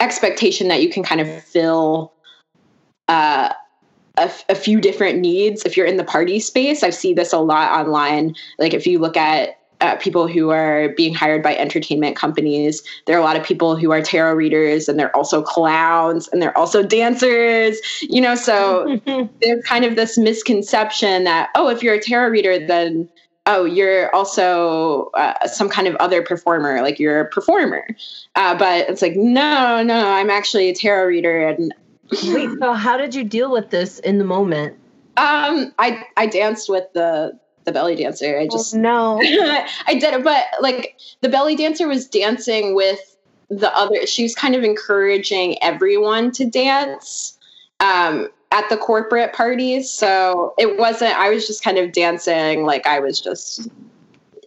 expectation 0.00 0.68
that 0.68 0.82
you 0.82 0.90
can 0.90 1.02
kind 1.02 1.20
of 1.20 1.44
fill 1.44 2.12
uh, 3.08 3.52
a, 4.18 4.30
a, 4.48 4.54
few 4.54 4.80
different 4.80 5.18
needs 5.18 5.64
if 5.64 5.76
you're 5.76 5.86
in 5.86 5.96
the 5.96 6.04
party 6.04 6.40
space. 6.40 6.82
I 6.82 6.90
see 6.90 7.14
this 7.14 7.32
a 7.32 7.38
lot 7.38 7.72
online. 7.72 8.34
Like 8.58 8.74
if 8.74 8.86
you 8.86 8.98
look 8.98 9.16
at 9.16 9.58
uh, 9.80 9.96
people 9.96 10.26
who 10.26 10.50
are 10.50 10.90
being 10.90 11.14
hired 11.14 11.42
by 11.42 11.54
entertainment 11.56 12.16
companies, 12.16 12.82
there 13.06 13.16
are 13.16 13.20
a 13.20 13.24
lot 13.24 13.36
of 13.36 13.44
people 13.44 13.76
who 13.76 13.90
are 13.90 14.00
tarot 14.00 14.34
readers 14.34 14.88
and 14.88 14.98
they're 14.98 15.14
also 15.14 15.42
clowns 15.42 16.28
and 16.28 16.40
they're 16.40 16.56
also 16.56 16.82
dancers, 16.82 17.78
you 18.02 18.20
know. 18.20 18.34
So 18.34 19.00
there's 19.40 19.64
kind 19.64 19.84
of 19.84 19.96
this 19.96 20.16
misconception 20.16 21.24
that, 21.24 21.50
oh, 21.54 21.68
if 21.68 21.82
you're 21.82 21.94
a 21.94 22.00
tarot 22.00 22.28
reader, 22.30 22.64
then 22.64 23.08
oh, 23.46 23.64
you're 23.64 24.12
also 24.14 25.10
uh, 25.14 25.46
some 25.46 25.68
kind 25.68 25.86
of 25.86 25.94
other 25.96 26.22
performer, 26.22 26.82
like 26.82 26.98
you're 26.98 27.20
a 27.20 27.28
performer. 27.30 27.86
Uh, 28.34 28.56
but 28.58 28.88
it's 28.88 29.02
like, 29.02 29.14
no, 29.14 29.82
no, 29.82 30.08
I'm 30.10 30.30
actually 30.30 30.68
a 30.68 30.74
tarot 30.74 31.06
reader. 31.06 31.48
And 31.48 31.74
wait, 32.10 32.50
so 32.58 32.72
how 32.72 32.96
did 32.96 33.14
you 33.14 33.24
deal 33.24 33.50
with 33.50 33.70
this 33.70 33.98
in 34.00 34.18
the 34.18 34.24
moment? 34.24 34.76
Um, 35.16 35.72
I 35.78 36.04
I 36.16 36.26
danced 36.26 36.68
with 36.68 36.84
the 36.92 37.38
the 37.66 37.72
belly 37.72 37.94
dancer. 37.94 38.38
I 38.38 38.46
just 38.46 38.74
oh, 38.74 38.78
no, 38.78 39.20
I 39.86 39.94
did 39.94 40.14
it, 40.14 40.24
but 40.24 40.46
like 40.60 40.96
the 41.20 41.28
belly 41.28 41.56
dancer 41.56 41.86
was 41.86 42.08
dancing 42.08 42.74
with 42.74 43.16
the 43.50 43.76
other. 43.76 44.06
She 44.06 44.22
was 44.22 44.34
kind 44.34 44.54
of 44.54 44.64
encouraging 44.64 45.62
everyone 45.62 46.32
to 46.32 46.46
dance. 46.46 47.38
Um, 47.80 48.30
at 48.52 48.68
the 48.70 48.76
corporate 48.76 49.32
parties. 49.32 49.90
So 49.90 50.54
it 50.56 50.78
wasn't, 50.78 51.14
I 51.16 51.28
was 51.28 51.46
just 51.46 51.62
kind 51.62 51.78
of 51.78 51.92
dancing 51.92 52.64
like 52.64 52.86
I 52.86 53.00
was 53.00 53.20
just. 53.20 53.68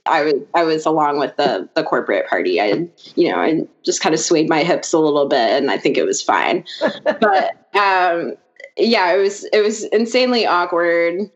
I 0.05 0.23
was 0.23 0.33
I 0.55 0.63
was 0.63 0.87
along 0.87 1.19
with 1.19 1.35
the 1.35 1.69
the 1.75 1.83
corporate 1.83 2.27
party. 2.27 2.59
I 2.59 2.87
you 3.15 3.29
know 3.29 3.35
I 3.35 3.67
just 3.83 4.01
kind 4.01 4.15
of 4.15 4.19
swayed 4.19 4.49
my 4.49 4.63
hips 4.63 4.91
a 4.91 4.97
little 4.97 5.27
bit, 5.27 5.37
and 5.37 5.69
I 5.69 5.77
think 5.77 5.97
it 5.97 6.05
was 6.05 6.19
fine. 6.19 6.65
but 7.03 7.75
um, 7.75 8.35
yeah, 8.75 9.13
it 9.13 9.19
was 9.19 9.43
it 9.53 9.61
was 9.61 9.83
insanely 9.83 10.47
awkward. 10.47 11.29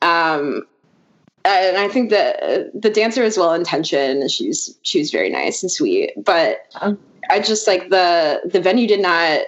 Um, 0.00 0.62
and 1.44 1.76
I 1.76 1.88
think 1.88 2.10
that 2.10 2.70
the 2.74 2.90
dancer 2.90 3.22
was 3.22 3.36
well 3.36 3.52
intentioned. 3.52 4.30
She's 4.30 4.76
she 4.82 4.98
was 4.98 5.10
very 5.10 5.30
nice 5.30 5.62
and 5.62 5.70
sweet, 5.70 6.12
but 6.16 6.66
um, 6.80 6.98
I 7.30 7.40
just 7.40 7.66
like 7.66 7.90
the 7.90 8.40
the 8.44 8.60
venue 8.60 8.86
did 8.86 9.00
not 9.00 9.42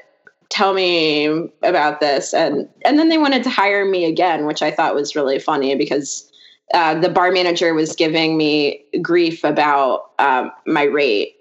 tell 0.49 0.75
me 0.75 1.27
about 1.63 2.01
this 2.01 2.33
and 2.33 2.69
and 2.85 2.99
then 2.99 3.09
they 3.09 3.19
wanted 3.19 3.43
to 3.43 3.51
hire 3.51 3.85
me 3.85 4.05
again 4.05 4.47
which 4.47 4.63
i 4.63 4.71
thought 4.71 4.95
was 4.95 5.17
really 5.17 5.39
funny 5.39 5.75
because 5.75 6.31
uh, 6.75 6.99
the 6.99 7.09
bar 7.09 7.31
manager 7.31 7.75
was 7.75 7.95
giving 7.95 8.37
me 8.37 8.83
grief 9.01 9.45
about 9.45 10.11
um, 10.19 10.53
my 10.67 10.85
rate 10.85 11.35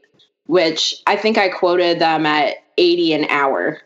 which 0.48 0.96
i 1.06 1.15
think 1.15 1.38
i 1.38 1.50
quoted 1.50 2.00
them 2.00 2.26
at 2.26 2.56
80 2.78 3.13
an 3.13 3.26
hour 3.26 3.80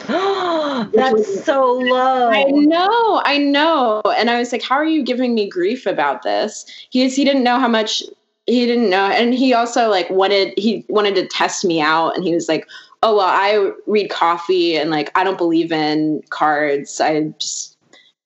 that's 0.94 1.44
so 1.44 1.74
low. 1.74 2.30
I 2.30 2.44
know 2.44 3.20
i 3.24 3.36
know. 3.38 4.00
And 4.16 4.30
i 4.30 4.38
was 4.38 4.52
like 4.52 4.62
how 4.62 4.76
are 4.76 4.84
you 4.84 5.02
giving 5.02 5.34
me 5.34 5.48
grief 5.48 5.86
about 5.86 6.22
this? 6.22 6.66
He 6.90 7.08
he 7.08 7.24
didn't 7.24 7.44
know 7.44 7.58
how 7.58 7.68
much 7.68 8.02
he 8.46 8.66
didn't 8.66 8.90
know. 8.90 9.06
And 9.06 9.34
he 9.34 9.52
also 9.52 9.88
like 9.88 10.08
wanted 10.10 10.54
he 10.56 10.84
wanted 10.88 11.14
to 11.16 11.26
test 11.26 11.64
me 11.64 11.80
out. 11.80 12.16
And 12.16 12.24
he 12.24 12.34
was 12.34 12.48
like 12.48 12.66
oh 13.02 13.16
well 13.16 13.26
i 13.26 13.70
read 13.86 14.10
coffee 14.10 14.76
and 14.76 14.90
like 14.90 15.10
i 15.16 15.24
don't 15.24 15.38
believe 15.38 15.72
in 15.72 16.22
cards. 16.30 17.00
I 17.00 17.24
just 17.38 17.76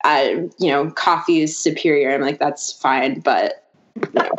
i 0.05 0.49
you 0.59 0.69
know 0.71 0.91
coffee 0.93 1.41
is 1.43 1.59
superior. 1.59 2.15
I'm 2.15 2.21
like 2.21 2.39
that's 2.39 2.73
fine 2.73 3.21
but, 3.21 3.69
you 3.97 4.09
know, 4.15 4.31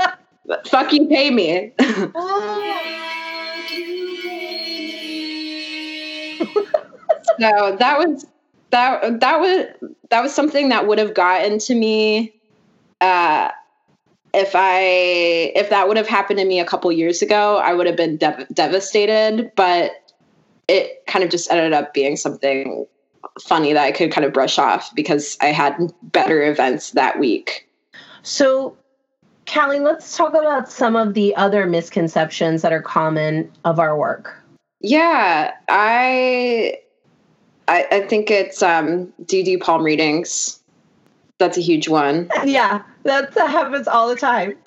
but 0.45 0.67
fuck 0.67 0.93
you 0.93 1.08
pay 1.08 1.32
me 1.32 1.74
so 7.39 7.76
that 7.78 8.00
was 8.00 8.26
that 8.71 9.19
that 9.19 9.39
was 9.39 9.91
that 10.10 10.21
was 10.21 10.34
something 10.34 10.69
that 10.69 10.88
would 10.88 10.98
have 11.00 11.13
gotten 11.13 11.60
to 11.60 11.76
me 11.76 12.34
uh 13.02 13.50
if 14.36 14.52
I 14.54 14.82
if 15.56 15.69
that 15.69 15.88
would 15.88 15.98
have 15.98 16.08
happened 16.08 16.39
to 16.39 16.45
me 16.45 16.60
a 16.60 16.65
couple 16.65 16.91
years 16.91 17.21
ago, 17.21 17.58
I 17.58 17.74
would 17.74 17.88
have 17.88 17.95
been 17.95 18.17
dev- 18.17 18.48
devastated. 18.54 19.52
But 19.56 19.91
it 20.67 21.06
kind 21.08 21.24
of 21.24 21.32
just 21.32 21.50
ended 21.52 21.74
up 21.74 21.93
being 21.93 22.17
something 22.17 22.86
funny 23.41 23.74
that 23.74 23.84
I 23.84 23.91
could 23.91 24.12
kind 24.12 24.26
of 24.26 24.34
brush 24.34 24.60
off 24.60 24.93
because 24.93 25.38
I 25.41 25.48
had 25.48 25.78
better 26.04 26.43
events 26.43 26.91
that 26.91 27.19
week. 27.19 27.67
So, 28.24 28.76
Callie, 29.48 29.80
let's 29.80 30.17
talk 30.17 30.34
about 30.34 30.69
some 30.69 30.95
of 30.95 31.13
the 31.13 31.36
other 31.36 31.65
misconceptions 31.65 32.62
that 32.62 32.74
are 32.74 32.82
common 32.82 33.52
of 33.63 33.80
our 33.80 33.98
work. 33.98 34.41
Yeah, 34.82 35.54
I 35.69 36.80
I, 37.67 37.88
I 37.91 38.01
think 38.01 38.30
it's 38.30 38.62
um, 38.62 39.12
do 39.25 39.38
you 39.38 39.43
do 39.43 39.58
palm 39.58 39.84
readings? 39.84 40.60
That's 41.38 41.58
a 41.58 41.62
huge 41.62 41.88
one. 41.88 42.30
Yeah, 42.45 42.82
that, 43.04 43.34
that 43.34 43.49
happens 43.49 43.88
all 43.88 44.08
the 44.08 44.15
time. 44.15 44.56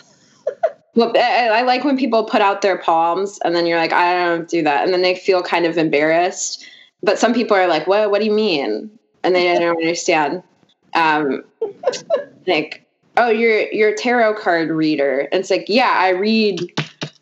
Well, 0.95 1.13
I, 1.17 1.63
like 1.63 1.85
when 1.85 1.97
people 1.97 2.25
put 2.25 2.41
out 2.41 2.61
their 2.61 2.77
palms 2.77 3.39
and 3.45 3.55
then 3.55 3.67
you're 3.67 3.79
like, 3.79 3.93
I 3.93 4.15
don't 4.15 4.49
do 4.49 4.65
that. 4.65 4.83
And 4.83 4.93
then 4.93 5.03
they 5.03 5.15
feel 5.15 5.45
kind 5.45 5.65
of 5.65 5.79
embarrassed. 5.79 6.67
But 7.05 7.21
some 7.21 7.33
people 7.33 7.57
are 7.57 7.69
like, 7.69 7.87
what, 7.87 8.11
what 8.11 8.19
do 8.19 8.27
you 8.27 8.33
mean? 8.33 8.91
And 9.23 9.33
they 9.33 9.57
don't 9.57 9.77
understand. 9.77 10.43
Um, 10.95 11.45
like, 12.49 12.85
oh, 13.17 13.29
you're, 13.29 13.71
you're 13.71 13.91
a 13.91 13.97
tarot 13.97 14.41
card 14.43 14.71
reader. 14.71 15.29
And 15.31 15.39
it's 15.39 15.51
like, 15.51 15.67
yeah, 15.69 15.95
I 16.01 16.09
read 16.09 16.69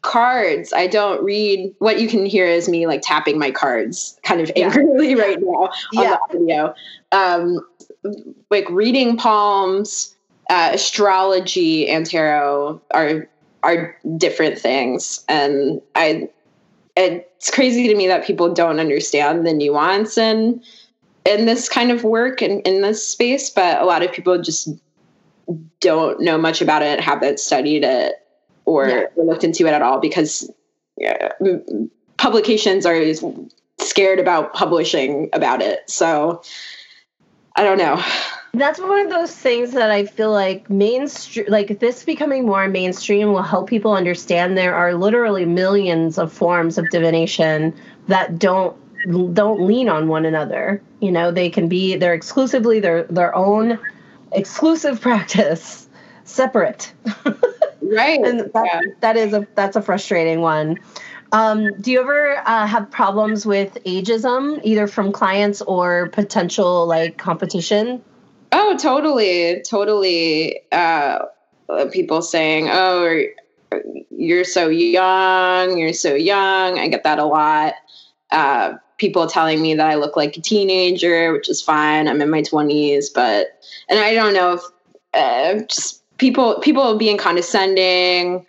cards. 0.03 0.73
I 0.73 0.87
don't 0.87 1.23
read 1.23 1.75
what 1.79 2.01
you 2.01 2.09
can 2.09 2.27
hear 2.27 2.47
is 2.47 2.69
me 2.69 2.87
like 2.87 3.03
tapping 3.03 3.39
my 3.39 3.51
cards 3.51 4.19
kind 4.23 4.41
of 4.41 4.51
angrily 4.57 5.11
yeah. 5.17 5.23
right 5.23 5.39
now 5.41 5.53
on 5.65 5.71
yeah. 5.93 6.17
the 6.31 6.39
video. 6.39 6.75
Um, 7.13 7.61
like 8.51 8.69
reading 8.71 9.17
palms, 9.17 10.17
uh, 10.49 10.71
astrology 10.73 11.89
and 11.89 12.07
tarot 12.07 12.81
are 12.93 13.29
are 13.63 13.97
different 14.17 14.59
things 14.59 15.25
and 15.29 15.81
i 15.97 16.29
it's 16.97 17.51
crazy 17.51 17.89
to 17.89 17.97
me 17.97 18.07
that 18.07 18.25
people 18.25 18.53
don't 18.55 18.79
understand 18.79 19.45
the 19.47 19.53
nuance 19.53 20.17
in 20.17 20.63
in 21.25 21.47
this 21.47 21.69
kind 21.69 21.91
of 21.91 22.05
work 22.05 22.41
and 22.41 22.65
in 22.67 22.83
this 22.83 23.05
space 23.05 23.51
but 23.51 23.81
a 23.81 23.85
lot 23.85 24.05
of 24.05 24.13
people 24.13 24.41
just 24.41 24.69
don't 25.81 26.21
know 26.21 26.39
much 26.39 26.63
about 26.63 26.83
it 26.83 27.01
haven't 27.01 27.41
studied 27.41 27.83
it 27.83 28.25
or 28.67 28.89
yeah. 28.89 29.05
looked 29.17 29.45
into 29.45 29.67
it 29.67 29.73
at 29.73 29.83
all 29.83 29.99
because 29.99 30.51
yeah, 30.99 31.33
publications 32.19 32.85
are 32.87 33.01
scared 33.79 34.19
about 34.19 34.53
publishing 34.55 35.29
about 35.33 35.61
it 35.63 35.89
so 35.89 36.43
i 37.57 37.63
don't 37.63 37.79
know 37.79 38.03
that's 38.59 38.81
one 38.81 39.01
of 39.01 39.11
those 39.11 39.35
things 39.35 39.73
that 39.73 39.91
I 39.91 40.07
feel 40.07 40.31
like 40.33 40.71
mainstream, 40.71 41.47
like 41.49 41.79
this 41.79 42.05
becoming 42.05 42.47
more 42.47 42.69
mainstream 42.69 43.33
will 43.33 43.43
help 43.43 43.69
people 43.69 43.93
understand 43.93 44.57
there 44.57 44.75
are 44.75 44.95
literally 44.95 45.45
millions 45.45 46.17
of 46.19 46.33
forms 46.33 46.79
of 46.79 46.89
divination 46.91 47.75
that 48.09 48.39
don't 48.39 48.77
don't 49.35 49.61
lean 49.61 49.89
on 49.89 50.09
one 50.09 50.25
another. 50.25 50.83
You 51.01 51.13
know, 51.13 51.31
they 51.31 51.51
can 51.51 51.69
be 51.69 51.97
they're 51.97 52.15
exclusively 52.15 52.81
their 52.81 53.05
their 53.05 53.35
own 53.35 53.79
exclusive 54.33 55.01
practice, 55.03 55.87
separate. 56.25 56.93
Right. 57.93 58.21
And 58.21 58.41
that, 58.53 58.65
yeah. 58.65 58.81
that 59.01 59.17
is 59.17 59.33
a 59.33 59.47
that's 59.55 59.77
a 59.77 59.83
frustrating 59.83 60.41
one. 60.41 60.79
Um, 61.33 61.73
do 61.81 61.91
you 61.91 62.01
ever 62.01 62.39
uh, 62.47 62.67
have 62.67 62.91
problems 62.91 63.45
with 63.45 63.79
ageism, 63.85 64.61
either 64.63 64.87
from 64.87 65.13
clients 65.13 65.61
or 65.63 66.09
potential 66.11 66.87
like 66.87 67.19
competition? 67.19 68.03
Oh, 68.53 68.77
totally, 68.77 69.63
totally. 69.69 70.61
Uh, 70.73 71.19
people 71.91 72.23
saying, 72.23 72.69
"Oh, 72.71 73.23
you're 74.11 74.45
so 74.45 74.69
young, 74.69 75.79
you're 75.79 75.93
so 75.93 76.15
young." 76.15 76.79
I 76.79 76.89
get 76.89 77.05
that 77.05 77.19
a 77.19 77.25
lot. 77.25 77.75
Uh, 78.31 78.75
people 78.99 79.27
telling 79.27 79.61
me 79.61 79.75
that 79.75 79.87
I 79.87 79.97
look 79.97 80.17
like 80.17 80.37
a 80.37 80.41
teenager, 80.41 81.33
which 81.33 81.49
is 81.49 81.61
fine. 81.61 82.09
I'm 82.09 82.23
in 82.23 82.31
my 82.31 82.43
20s, 82.43 83.07
but 83.15 83.61
and 83.89 83.99
I 83.99 84.15
don't 84.15 84.33
know 84.33 84.55
if 84.55 84.63
uh, 85.13 85.65
just 85.67 86.03
people 86.19 86.61
people 86.61 86.97
being 86.97 87.19
condescending. 87.19 88.47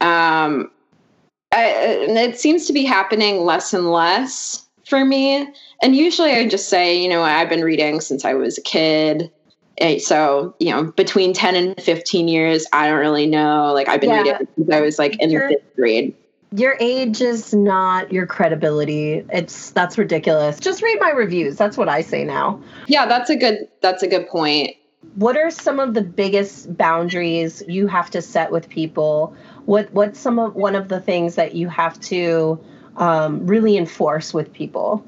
Um, 0.00 0.70
I, 1.52 1.66
it 2.08 2.38
seems 2.38 2.66
to 2.66 2.72
be 2.72 2.84
happening 2.84 3.44
less 3.44 3.72
and 3.72 3.90
less 3.90 4.66
for 4.86 5.04
me. 5.04 5.48
And 5.82 5.96
usually 5.96 6.32
I 6.32 6.48
just 6.48 6.68
say, 6.68 6.96
you 7.00 7.08
know, 7.08 7.22
I've 7.22 7.48
been 7.48 7.62
reading 7.62 8.00
since 8.00 8.24
I 8.24 8.34
was 8.34 8.58
a 8.58 8.62
kid. 8.62 9.30
So, 9.98 10.54
you 10.60 10.70
know, 10.70 10.84
between 10.92 11.32
10 11.32 11.56
and 11.56 11.80
15 11.80 12.28
years, 12.28 12.66
I 12.72 12.88
don't 12.88 12.98
really 12.98 13.26
know. 13.26 13.72
Like, 13.72 13.88
I've 13.88 14.00
been 14.00 14.10
yeah. 14.10 14.22
reading 14.22 14.48
since 14.56 14.70
I 14.70 14.80
was 14.80 14.98
like 14.98 15.20
in 15.20 15.30
the 15.30 15.48
fifth 15.48 15.76
grade. 15.76 16.14
Your 16.52 16.76
age 16.78 17.20
is 17.20 17.52
not 17.52 18.12
your 18.12 18.26
credibility. 18.26 19.24
It's 19.32 19.70
that's 19.70 19.98
ridiculous. 19.98 20.60
Just 20.60 20.82
read 20.82 21.00
my 21.00 21.10
reviews. 21.10 21.56
That's 21.56 21.76
what 21.76 21.88
I 21.88 22.00
say 22.00 22.22
now. 22.22 22.62
Yeah, 22.86 23.06
that's 23.06 23.28
a 23.28 23.34
good 23.34 23.66
that's 23.80 24.04
a 24.04 24.06
good 24.06 24.28
point. 24.28 24.76
What 25.14 25.36
are 25.36 25.50
some 25.50 25.78
of 25.78 25.94
the 25.94 26.02
biggest 26.02 26.76
boundaries 26.76 27.62
you 27.68 27.86
have 27.86 28.10
to 28.10 28.20
set 28.20 28.50
with 28.50 28.68
people? 28.68 29.34
What 29.66 29.92
what's 29.92 30.18
some 30.18 30.38
of 30.38 30.54
one 30.54 30.74
of 30.74 30.88
the 30.88 31.00
things 31.00 31.36
that 31.36 31.54
you 31.54 31.68
have 31.68 32.00
to 32.00 32.58
um, 32.96 33.46
really 33.46 33.76
enforce 33.76 34.34
with 34.34 34.52
people? 34.52 35.04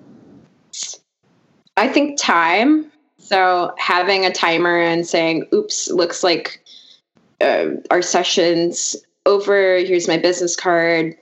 I 1.77 1.89
think 1.89 2.21
time. 2.21 2.91
So 3.19 3.75
having 3.79 4.25
a 4.25 4.33
timer 4.33 4.79
and 4.79 5.07
saying, 5.07 5.47
"Oops, 5.53 5.91
looks 5.91 6.23
like 6.23 6.63
uh, 7.41 7.67
our 7.91 8.03
sessions 8.03 8.97
over. 9.27 9.79
Here's 9.79 10.09
my 10.09 10.19
business 10.19 10.55
card." 10.57 11.17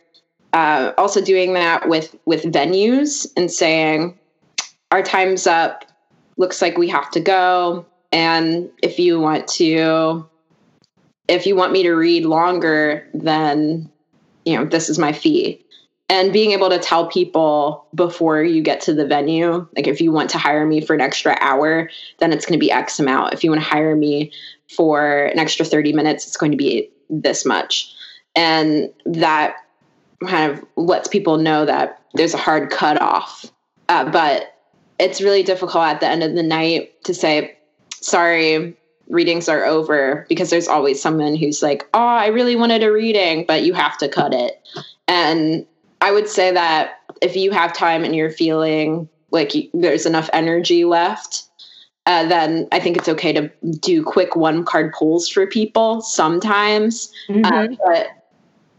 Uh, 0.53 0.93
also 0.99 1.21
doing 1.21 1.55
that 1.55 1.89
with 1.89 2.15
with 2.27 2.45
venues 2.45 3.27
and 3.37 3.51
saying, 3.51 4.19
"Our 4.93 5.03
time's 5.03 5.47
up. 5.47 5.87
Looks 6.37 6.61
like 6.61 6.77
we 6.77 6.89
have 6.89 7.11
to 7.13 7.21
go." 7.21 7.87
And 8.15 8.71
if 8.81 8.99
you 8.99 9.21
want 9.21 9.49
to 9.49 10.27
if 11.27 11.47
you 11.47 11.57
want 11.57 11.73
me 11.73 11.83
to 11.83 11.93
read 11.95 12.25
longer, 12.25 13.07
then 13.13 13.91
you 14.45 14.57
know, 14.57 14.65
this 14.65 14.89
is 14.89 14.99
my 14.99 15.13
fee. 15.13 15.61
And 16.11 16.33
being 16.33 16.53
able 16.53 16.69
to 16.69 16.79
tell 16.79 17.09
people 17.09 17.87
before 17.95 18.43
you 18.43 18.63
get 18.63 18.81
to 18.83 18.95
the 18.95 19.07
venue, 19.07 19.67
like 19.75 19.89
if 19.89 20.01
you 20.01 20.13
want 20.13 20.31
to 20.31 20.39
hire 20.39 20.67
me 20.67 20.81
for 20.81 20.95
an 20.95 21.01
extra 21.01 21.37
hour, 21.41 21.91
then 22.19 22.33
it's 22.33 22.45
going 22.45 22.59
to 22.59 22.65
be 22.65 22.71
X 22.71 23.01
amount. 23.01 23.33
If 23.33 23.43
you 23.43 23.51
want 23.51 23.63
to 23.63 23.69
hire 23.69 23.97
me 23.97 24.31
for 24.77 25.25
an 25.25 25.39
extra 25.39 25.65
30 25.65 25.95
minutes, 25.95 26.27
it's 26.27 26.37
going 26.37 26.53
to 26.53 26.59
be 26.59 26.91
this 27.09 27.45
much. 27.45 27.93
And 28.37 28.93
that 29.07 29.57
kind 30.27 30.53
of 30.53 30.65
lets 30.77 31.09
people 31.09 31.39
know 31.39 31.65
that 31.65 32.01
there's 32.13 32.35
a 32.35 32.39
hard 32.39 32.71
cutoff. 32.71 33.51
Uh, 33.89 34.09
but 34.11 34.55
it's 34.99 35.21
really 35.21 35.43
difficult 35.43 35.85
at 35.85 36.01
the 36.01 36.09
end 36.09 36.23
of 36.23 36.35
the 36.35 36.43
night 36.43 37.03
to 37.05 37.15
say, 37.15 37.54
sorry, 38.05 38.77
readings 39.09 39.49
are 39.49 39.65
over 39.65 40.27
because 40.29 40.51
there's 40.51 40.69
always 40.69 41.01
someone 41.01 41.37
who's 41.37 41.63
like, 41.63 41.89
"Oh, 41.95 41.99
I 41.99 42.27
really 42.27 42.57
wanted 42.57 42.83
a 42.83 42.93
reading, 42.93 43.45
but 43.47 43.63
you 43.65 43.73
have 43.73 43.97
to 43.99 44.09
cut 44.09 44.35
it." 44.35 44.61
And 45.09 45.67
I 46.01 46.13
would 46.13 46.29
say 46.29 46.53
that 46.53 47.01
if 47.23 47.35
you 47.35 47.51
have 47.51 47.73
time 47.73 48.05
and 48.05 48.15
you're 48.15 48.31
feeling 48.31 49.09
like 49.31 49.55
you, 49.55 49.69
there's 49.73 50.07
enough 50.07 50.29
energy 50.33 50.85
left, 50.85 51.45
uh, 52.07 52.27
then 52.29 52.69
I 52.73 52.81
think 52.81 52.97
it's 52.97 53.09
okay 53.09 53.33
to 53.33 53.51
do 53.81 54.03
quick 54.03 54.37
one 54.37 54.65
card 54.65 54.93
pulls 54.93 55.29
for 55.29 55.47
people 55.47 56.03
sometimes. 56.03 57.11
Mm-hmm. 57.29 57.45
Uh, 57.45 57.77
but 57.87 58.09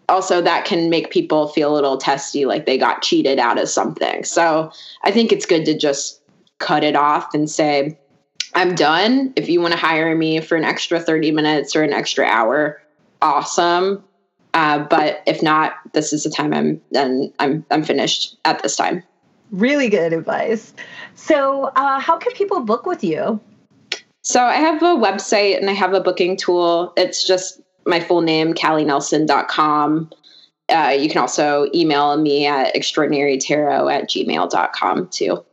also, 0.07 0.39
that 0.39 0.65
can 0.65 0.91
make 0.91 1.09
people 1.09 1.47
feel 1.47 1.73
a 1.73 1.75
little 1.75 1.97
testy, 1.97 2.45
like 2.45 2.67
they 2.67 2.77
got 2.77 3.01
cheated 3.01 3.39
out 3.39 3.59
of 3.59 3.69
something. 3.69 4.23
So 4.23 4.71
I 5.03 5.11
think 5.11 5.31
it's 5.31 5.47
good 5.47 5.65
to 5.65 5.75
just 5.75 6.21
cut 6.59 6.83
it 6.83 6.95
off 6.95 7.33
and 7.33 7.49
say, 7.49 7.97
I'm 8.55 8.73
done. 8.73 9.33
If 9.35 9.49
you 9.49 9.61
want 9.61 9.73
to 9.73 9.79
hire 9.79 10.15
me 10.15 10.39
for 10.39 10.55
an 10.55 10.63
extra 10.63 10.99
30 10.99 11.31
minutes 11.31 11.75
or 11.75 11.83
an 11.83 11.91
extra 11.91 12.25
hour, 12.25 12.81
awesome. 13.21 14.03
Uh, 14.53 14.79
but 14.79 15.21
if 15.27 15.43
not, 15.43 15.73
this 15.93 16.13
is 16.13 16.23
the 16.23 16.29
time 16.29 16.53
I'm 16.53 16.81
then 16.91 17.31
I'm 17.39 17.65
I'm 17.69 17.83
finished 17.83 18.37
at 18.45 18.63
this 18.63 18.77
time. 18.77 19.03
Really 19.51 19.89
good 19.89 20.13
advice. 20.13 20.73
So, 21.15 21.65
uh, 21.75 21.99
how 21.99 22.17
can 22.17 22.31
people 22.33 22.61
book 22.61 22.85
with 22.85 23.03
you? 23.03 23.39
So, 24.21 24.41
I 24.41 24.55
have 24.55 24.81
a 24.81 24.95
website 24.95 25.57
and 25.57 25.69
I 25.69 25.73
have 25.73 25.93
a 25.93 25.99
booking 25.99 26.37
tool. 26.37 26.93
It's 26.95 27.27
just 27.27 27.61
my 27.85 27.99
full 27.99 28.21
name, 28.21 28.53
callienelson.com. 28.53 30.09
Uh, 30.69 30.97
you 30.97 31.09
can 31.09 31.19
also 31.19 31.69
email 31.75 32.17
me 32.17 32.47
at 32.47 32.73
extraordinarytarot 32.73 33.93
at 33.93 34.09
gmail.com 34.09 35.09
too. 35.09 35.45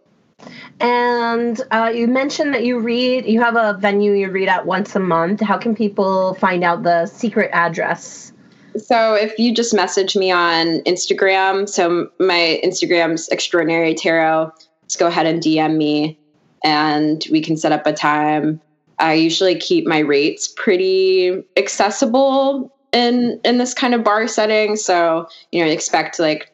And 0.81 1.61
uh, 1.71 1.93
you 1.95 2.07
mentioned 2.09 2.55
that 2.55 2.65
you 2.65 2.79
read, 2.81 3.27
you 3.27 3.41
have 3.41 3.57
a 3.57 3.79
venue 3.79 4.13
you 4.13 4.31
read 4.31 4.49
at 4.49 4.67
once 4.67 4.97
a 4.97 5.01
month. 5.01 5.41
How 5.41 5.59
can 5.59 5.75
people 5.75 6.35
find 6.35 6.65
out 6.65 6.83
the 6.83 7.07
secret 7.07 7.51
address? 7.53 8.33
So 8.77 9.15
if 9.15 9.39
you 9.39 9.55
just 9.55 9.75
message 9.75 10.17
me 10.17 10.31
on 10.31 10.81
Instagram, 10.81 11.69
so 11.69 12.11
my 12.19 12.61
Instagram's 12.65 13.29
extraordinary 13.29 13.95
tarot, 13.95 14.51
just 14.87 14.99
go 14.99 15.07
ahead 15.07 15.27
and 15.27 15.43
DM 15.43 15.77
me 15.77 16.19
and 16.65 17.25
we 17.31 17.41
can 17.41 17.57
set 17.57 17.73
up 17.73 17.87
a 17.87 17.93
time. 17.93 18.61
I 18.99 19.15
usually 19.15 19.57
keep 19.57 19.87
my 19.87 19.99
rates 19.99 20.49
pretty 20.49 21.43
accessible 21.57 22.73
in 22.93 23.41
in 23.45 23.59
this 23.59 23.75
kind 23.75 23.95
of 23.95 24.05
bar 24.05 24.29
setting. 24.29 24.77
So, 24.77 25.29
you 25.51 25.65
know, 25.65 25.71
expect 25.71 26.19
like 26.19 26.52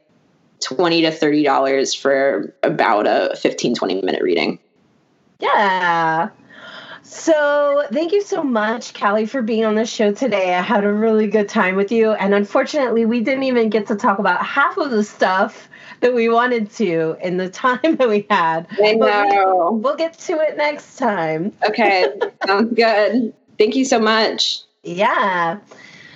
20 0.60 1.02
to 1.02 1.10
30 1.10 1.42
dollars 1.44 1.94
for 1.94 2.54
about 2.62 3.06
a 3.06 3.36
15 3.36 3.74
20 3.74 4.02
minute 4.02 4.22
reading. 4.22 4.58
Yeah. 5.40 6.30
So 7.02 7.86
thank 7.90 8.12
you 8.12 8.22
so 8.22 8.42
much 8.42 8.92
callie 8.92 9.24
for 9.24 9.40
being 9.40 9.64
on 9.64 9.76
the 9.76 9.86
show 9.86 10.12
today. 10.12 10.54
I 10.54 10.60
had 10.60 10.84
a 10.84 10.92
really 10.92 11.26
good 11.26 11.48
time 11.48 11.74
with 11.74 11.90
you 11.90 12.12
and 12.12 12.34
unfortunately 12.34 13.06
we 13.06 13.20
didn't 13.20 13.44
even 13.44 13.70
get 13.70 13.86
to 13.86 13.96
talk 13.96 14.18
about 14.18 14.44
half 14.44 14.76
of 14.76 14.90
the 14.90 15.02
stuff 15.02 15.68
that 16.00 16.14
we 16.14 16.28
wanted 16.28 16.70
to 16.72 17.16
in 17.22 17.38
the 17.38 17.48
time 17.48 17.96
that 17.96 18.08
we 18.08 18.26
had. 18.28 18.66
I 18.72 18.92
know. 18.92 19.70
We, 19.72 19.80
we'll 19.80 19.96
get 19.96 20.18
to 20.18 20.38
it 20.40 20.56
next 20.56 20.96
time. 20.96 21.52
Okay 21.66 22.12
sounds 22.46 22.74
good. 22.74 23.32
Thank 23.58 23.74
you 23.74 23.84
so 23.84 23.98
much. 23.98 24.60
Yeah. 24.82 25.58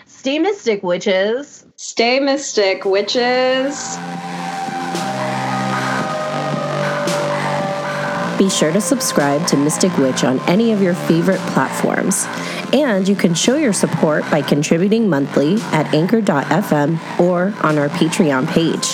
Stay 0.06 0.38
mystic 0.38 0.82
witches 0.82 1.61
stay 1.82 2.20
mystic 2.20 2.84
witches 2.84 3.98
Be 8.38 8.48
sure 8.48 8.72
to 8.72 8.80
subscribe 8.80 9.46
to 9.48 9.56
Mystic 9.56 9.96
Witch 9.98 10.22
on 10.22 10.38
any 10.48 10.70
of 10.70 10.80
your 10.80 10.94
favorite 10.94 11.40
platforms. 11.40 12.24
And 12.72 13.08
you 13.08 13.16
can 13.16 13.34
show 13.34 13.56
your 13.56 13.72
support 13.72 14.28
by 14.30 14.42
contributing 14.42 15.08
monthly 15.08 15.56
at 15.72 15.92
anchor.fm 15.92 17.20
or 17.20 17.52
on 17.64 17.78
our 17.78 17.88
Patreon 17.88 18.48
page. 18.48 18.86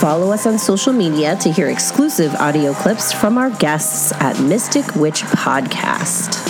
Follow 0.00 0.32
us 0.32 0.46
on 0.46 0.58
social 0.58 0.92
media 0.92 1.36
to 1.36 1.52
hear 1.52 1.68
exclusive 1.68 2.34
audio 2.34 2.72
clips 2.72 3.12
from 3.12 3.38
our 3.38 3.50
guests 3.50 4.12
at 4.14 4.40
Mystic 4.40 4.96
Witch 4.96 5.22
Podcast. 5.22 6.49